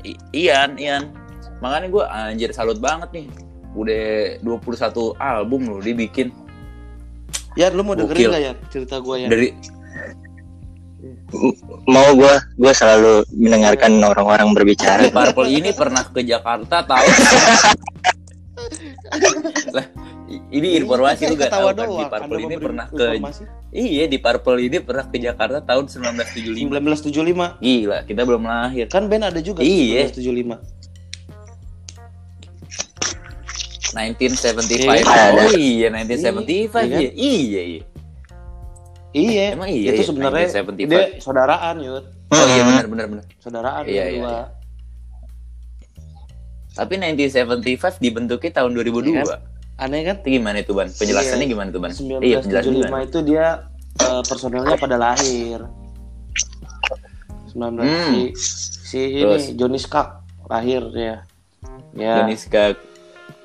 I- 0.00 0.18
Ian, 0.32 0.74
Ian. 0.74 1.12
Makanya 1.58 1.86
gue 1.88 2.04
anjir 2.04 2.50
salut 2.50 2.80
banget 2.80 3.12
nih. 3.12 3.26
Udah 3.70 4.34
21 4.42 5.14
album 5.14 5.68
loh 5.68 5.78
dibikin 5.78 6.34
Ya, 7.52 7.66
lu 7.68 7.82
mau 7.82 7.94
dengerin 7.94 8.14
Gokil. 8.16 8.30
gak 8.30 8.42
ya 8.42 8.52
cerita 8.70 8.96
gua 8.98 9.18
ya? 9.18 9.26
dari 9.26 9.50
mau 11.86 12.12
gua 12.12 12.40
gua 12.54 12.72
selalu 12.72 13.24
mendengarkan 13.32 13.96
orang-orang 13.98 14.52
berbicara 14.52 15.00
di 15.00 15.10
Purple 15.10 15.48
ini 15.48 15.70
pernah 15.72 16.04
ke 16.04 16.20
Jakarta 16.20 16.84
tahun 16.84 17.10
lah 19.72 19.86
ini 20.50 20.78
informasi 20.78 21.26
lu 21.26 21.34
gak 21.34 21.50
tahu 21.50 21.66
kan 21.72 21.88
di 21.88 22.04
Anda 22.06 22.36
ini 22.38 22.56
pernah 22.56 22.86
ke 22.86 23.06
informasi. 23.16 23.42
iya 23.72 24.04
di 24.06 24.18
Purple 24.18 24.58
ini 24.60 24.78
pernah 24.78 25.04
ke 25.06 25.16
Jakarta 25.18 25.58
tahun 25.58 25.84
1975 25.90 26.70
1975. 26.70 27.58
gila 27.58 27.98
kita 28.04 28.20
belum 28.22 28.42
lahir 28.44 28.86
Kan 28.86 29.10
band 29.10 29.26
ada 29.26 29.40
juga 29.42 29.64
Iya. 29.64 30.06
1975. 30.06 30.62
1975 33.90 34.86
Iya. 34.86 35.24
oh 35.34 35.52
iya 35.52 35.86
1975 35.90 36.78
Iya, 36.86 37.10
iya 37.10 37.62
iya 37.66 37.82
iya 39.12 39.30
Iya. 39.30 39.46
Emang 39.52 39.68
iya 39.68 39.90
itu 39.90 40.02
ya, 40.02 40.06
sebenarnya 40.06 40.46
1975. 40.48 40.86
dia 40.86 41.02
saudaraan, 41.18 41.76
Yud. 41.78 42.04
oh 42.28 42.46
iya 42.46 42.62
benar 42.62 42.84
benar 42.86 43.06
benar 43.08 43.24
Saudaraan 43.36 43.82
Iya, 43.82 44.04
iya, 44.04 44.04
dua. 44.16 44.30
iya. 44.30 44.42
tapi 46.72 46.94
1975 46.96 47.98
dibentuknya 47.98 48.50
tahun 48.54 48.70
2002 48.72 49.10
Iya 49.10 49.22
kan? 49.26 49.40
Aneh 49.76 50.00
kan? 50.02 50.16
itu 50.18 50.28
gimana 50.30 50.56
itu 50.58 50.72
ban 50.72 50.88
penjelasannya 50.88 51.42
Iya. 51.42 51.50
gimana 51.50 51.68
tuh 51.68 51.80
ban 51.80 51.90
iya 52.20 52.38
penjelasannya 52.38 52.80
1975 52.86 53.08
itu 53.08 53.18
dia 53.24 53.46
eh, 53.98 54.22
personelnya 54.22 54.76
pada 54.76 54.96
lahir. 54.96 55.58
19 57.48 57.82
Hmm. 57.82 58.14
si, 58.14 58.22
si 58.86 59.00
Terus? 59.18 59.42
ini 59.44 59.58
Johnny 59.58 59.78
Skak 59.78 60.08
lahir 60.46 60.82
ya. 60.92 61.16
Ya. 61.92 62.14
Johnny 62.16 62.36
Skak 62.36 62.78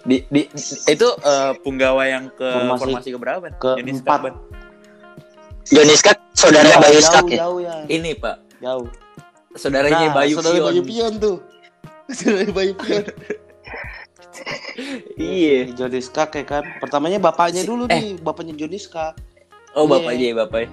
di, 0.04 0.21
di 0.28 0.45
itu 0.86 1.08
eh, 1.17 1.51
punggawa 1.60 2.06
yang 2.06 2.30
ke 2.30 2.45
Formasi- 2.45 2.82
formasi, 2.93 3.08
ke 3.10 3.17
berapa? 3.17 3.45
Ke 3.51 3.71
Johnny 3.75 3.93
Skak, 3.95 4.06
empat. 4.06 4.19
Ban. 4.21 4.36
Johnny 5.65 5.95
Skak 5.95 6.17
saudara 6.32 6.67
Jauh, 6.67 6.82
Bayu 6.82 6.99
Skak 7.01 7.25
ya 7.28 7.38
jauh 7.41 7.60
ya. 7.60 7.75
Ini 7.88 8.12
Pak, 8.15 8.36
Jauh. 8.60 8.88
saudaranya 9.56 10.10
Nah, 10.10 10.15
Bayu 10.15 10.36
saudara 10.36 10.54
Pion. 10.54 10.65
Bayu 10.67 10.82
Pion 10.84 11.13
tuh. 11.15 11.38
Saudara 12.15 12.51
Bayu 12.51 12.73
Pion. 12.75 13.04
Iya. 15.15 15.71
Johnny 15.73 16.04
Skak 16.04 16.36
ya 16.36 16.43
kan. 16.43 16.63
Pertamanya 16.78 17.17
bapaknya 17.17 17.63
Si- 17.63 17.69
dulu 17.71 17.88
eh. 17.88 17.95
nih, 17.95 18.19
bapaknya 18.19 18.54
Johnny 18.54 18.75
Skak. 18.75 19.15
Oh, 19.73 19.88
Iya. 19.88 19.91
bapaknya, 19.95 20.28
bapaknya. 20.36 20.69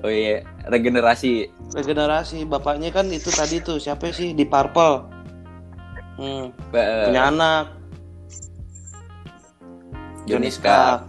Oh 0.00 0.08
iya, 0.08 0.46
regenerasi. 0.64 1.50
Regenerasi 1.74 2.46
bapaknya 2.46 2.88
kan 2.88 3.10
itu 3.10 3.28
tadi 3.28 3.60
tuh 3.60 3.76
siapa 3.76 4.08
sih 4.10 4.32
di 4.32 4.46
Purple. 4.46 5.04
Hmm, 6.16 6.54
Ba- 6.70 7.10
punya 7.10 7.28
anak 7.28 7.64
Johnny 10.24 10.48
Skak. 10.48 11.04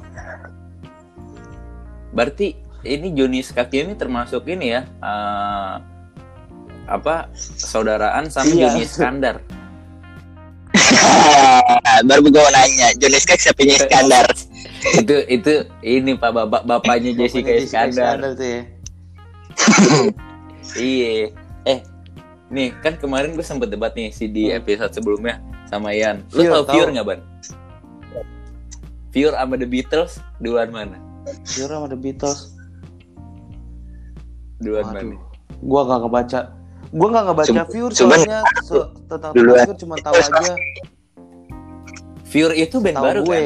Berarti 2.11 2.57
ini 2.83 3.11
Johnny 3.11 3.39
Skak 3.39 3.69
ini 3.71 3.93
termasuk 3.93 4.45
ini 4.45 4.71
ya 4.71 4.81
eh, 4.97 5.73
apa 6.85 7.29
saudaraan 7.55 8.27
sama 8.27 8.47
Iya. 8.47 8.67
Johnny 8.67 8.85
Skandar. 8.85 9.37
baru 12.07 12.21
gua 12.25 12.41
mau 12.41 12.51
nanya 12.51 12.87
Johnny 12.95 13.17
Skak 13.17 13.39
siapanya 13.39 13.75
Iskandar 13.77 14.27
itu 14.99 15.15
itu 15.27 15.53
ini 15.81 16.15
Pak 16.15 16.31
bapak 16.31 16.61
bapaknya 16.63 17.11
Jessica 17.13 17.47
Bapaknya 17.47 17.63
Iskandar. 17.63 18.15
tuh 18.33 18.47
ya. 18.47 18.61
Iya. 20.73 21.35
Eh, 21.63 21.79
nih 22.47 22.71
kan 22.79 22.95
kemarin 22.95 23.33
gue 23.33 23.43
sempet 23.43 23.67
debat 23.67 23.91
nih 23.91 24.09
si 24.09 24.25
di 24.25 24.47
Hmm. 24.47 24.57
episode 24.57 24.89
sebelumnya 24.89 25.37
sama 25.65 25.91
Ian. 25.91 26.23
Lu 26.31 26.41
View, 26.41 26.51
tau. 26.55 26.63
Viewer 26.69 26.89
nggak 26.89 27.05
ban? 27.05 27.19
Viewer 29.11 29.35
sama 29.35 29.55
The 29.55 29.67
Beatles 29.67 30.11
duluan 30.39 30.71
mana? 30.71 30.95
Jura 31.45 31.77
sama 31.77 31.87
The 31.87 31.99
Beatles. 31.99 32.55
Duluan 34.61 34.85
Waduh. 34.85 34.93
mana? 34.95 35.15
Gua 35.59 35.81
gak 35.83 35.99
ngebaca. 35.99 36.39
Gua 36.91 37.07
gak 37.09 37.23
ngebaca 37.25 37.49
Cum- 37.49 37.69
Viewer 37.69 37.91
cuman- 37.91 38.19
soalnya 38.19 38.39
se- 38.61 38.89
tentang 39.07 39.31
Duluan. 39.33 39.57
Viewer 39.59 39.75
cuma 39.75 39.95
tahu 39.97 40.15
aja 40.15 40.53
Viewer 42.25 42.53
itu 42.53 42.75
band 42.77 42.95
tahu 42.95 43.05
baru 43.05 43.21
gue. 43.21 43.35
kan? 43.35 43.45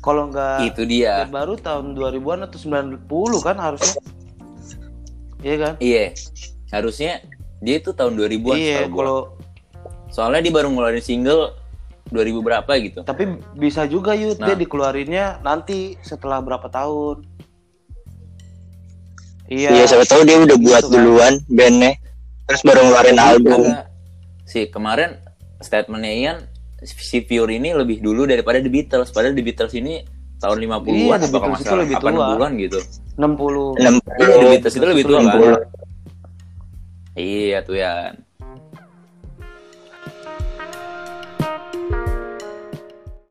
Kalau 0.00 0.22
nggak 0.26 0.56
Itu 0.66 0.82
dia. 0.84 1.12
band 1.22 1.32
baru 1.32 1.54
tahun 1.56 1.86
2000-an 1.92 2.40
atau 2.44 2.58
90 2.58 3.06
kan 3.40 3.56
harusnya. 3.56 4.02
Iya 5.40 5.56
kan? 5.58 5.74
Iya. 5.78 6.04
Harusnya 6.70 7.22
Dia 7.58 7.80
itu 7.80 7.90
tahun 7.90 8.12
2000-an 8.14 8.56
iya 8.58 8.84
kalau 8.86 9.40
Soalnya 10.06 10.40
dia 10.42 10.52
baru 10.52 10.68
ngeluarin 10.68 11.00
single 11.00 11.56
2000 12.06 12.38
berapa 12.38 12.68
gitu. 12.78 13.00
tapi 13.02 13.24
bisa 13.54 13.82
juga 13.84 14.12
yuk 14.12 14.36
Nah. 14.36 14.46
dia 14.46 14.56
dikeluarinnya 14.56 15.24
nanti 15.40 15.96
setelah 16.00 16.38
berapa 16.38 16.68
tahun 16.68 17.24
iya 19.54 19.68
Iya, 19.72 19.84
siapa 19.86 20.04
tahu 20.04 20.22
dia 20.22 20.36
udah 20.36 20.58
buat 20.58 20.82
Gitu 20.82 20.90
kan. 20.90 20.98
duluan 20.98 21.34
bandnya. 21.48 21.92
Terus 22.44 22.60
baru 22.62 22.80
ngeluarin 22.82 23.18
album. 23.18 23.60
Si 24.44 24.66
kemarin 24.68 25.16
statementnya 25.58 26.12
Ian 26.12 26.38
si 26.84 27.18
Pure 27.20 27.48
ini 27.50 27.72
lebih 27.72 27.98
dulu 27.98 28.26
daripada 28.26 28.58
The 28.58 28.68
Beatles. 28.68 29.08
Padahal 29.08 29.32
The 29.32 29.40
Beatles 29.40 29.72
ini 29.72 30.04
tahun 30.36 30.60
50-an 30.60 30.92
Iya, 30.92 31.16
The 31.16 31.24
apa 31.24 31.38
kalau 31.38 31.54
Beatles 31.54 31.64
itu 31.64 31.76
lebih 31.78 31.96
tua. 31.96 32.10
60-an 32.12 32.52
gitu. 32.60 32.78
60 33.14 33.80
Enam 33.80 33.94
Iya, 33.96 34.34
The 34.34 34.48
Beatles 34.50 34.74
itu 34.74 34.84
lebih 34.84 35.04
tua 35.04 35.18
kan? 35.18 35.26
60. 35.32 35.56
Iya 37.14 37.58
tuh 37.62 37.76
ya. 37.78 37.92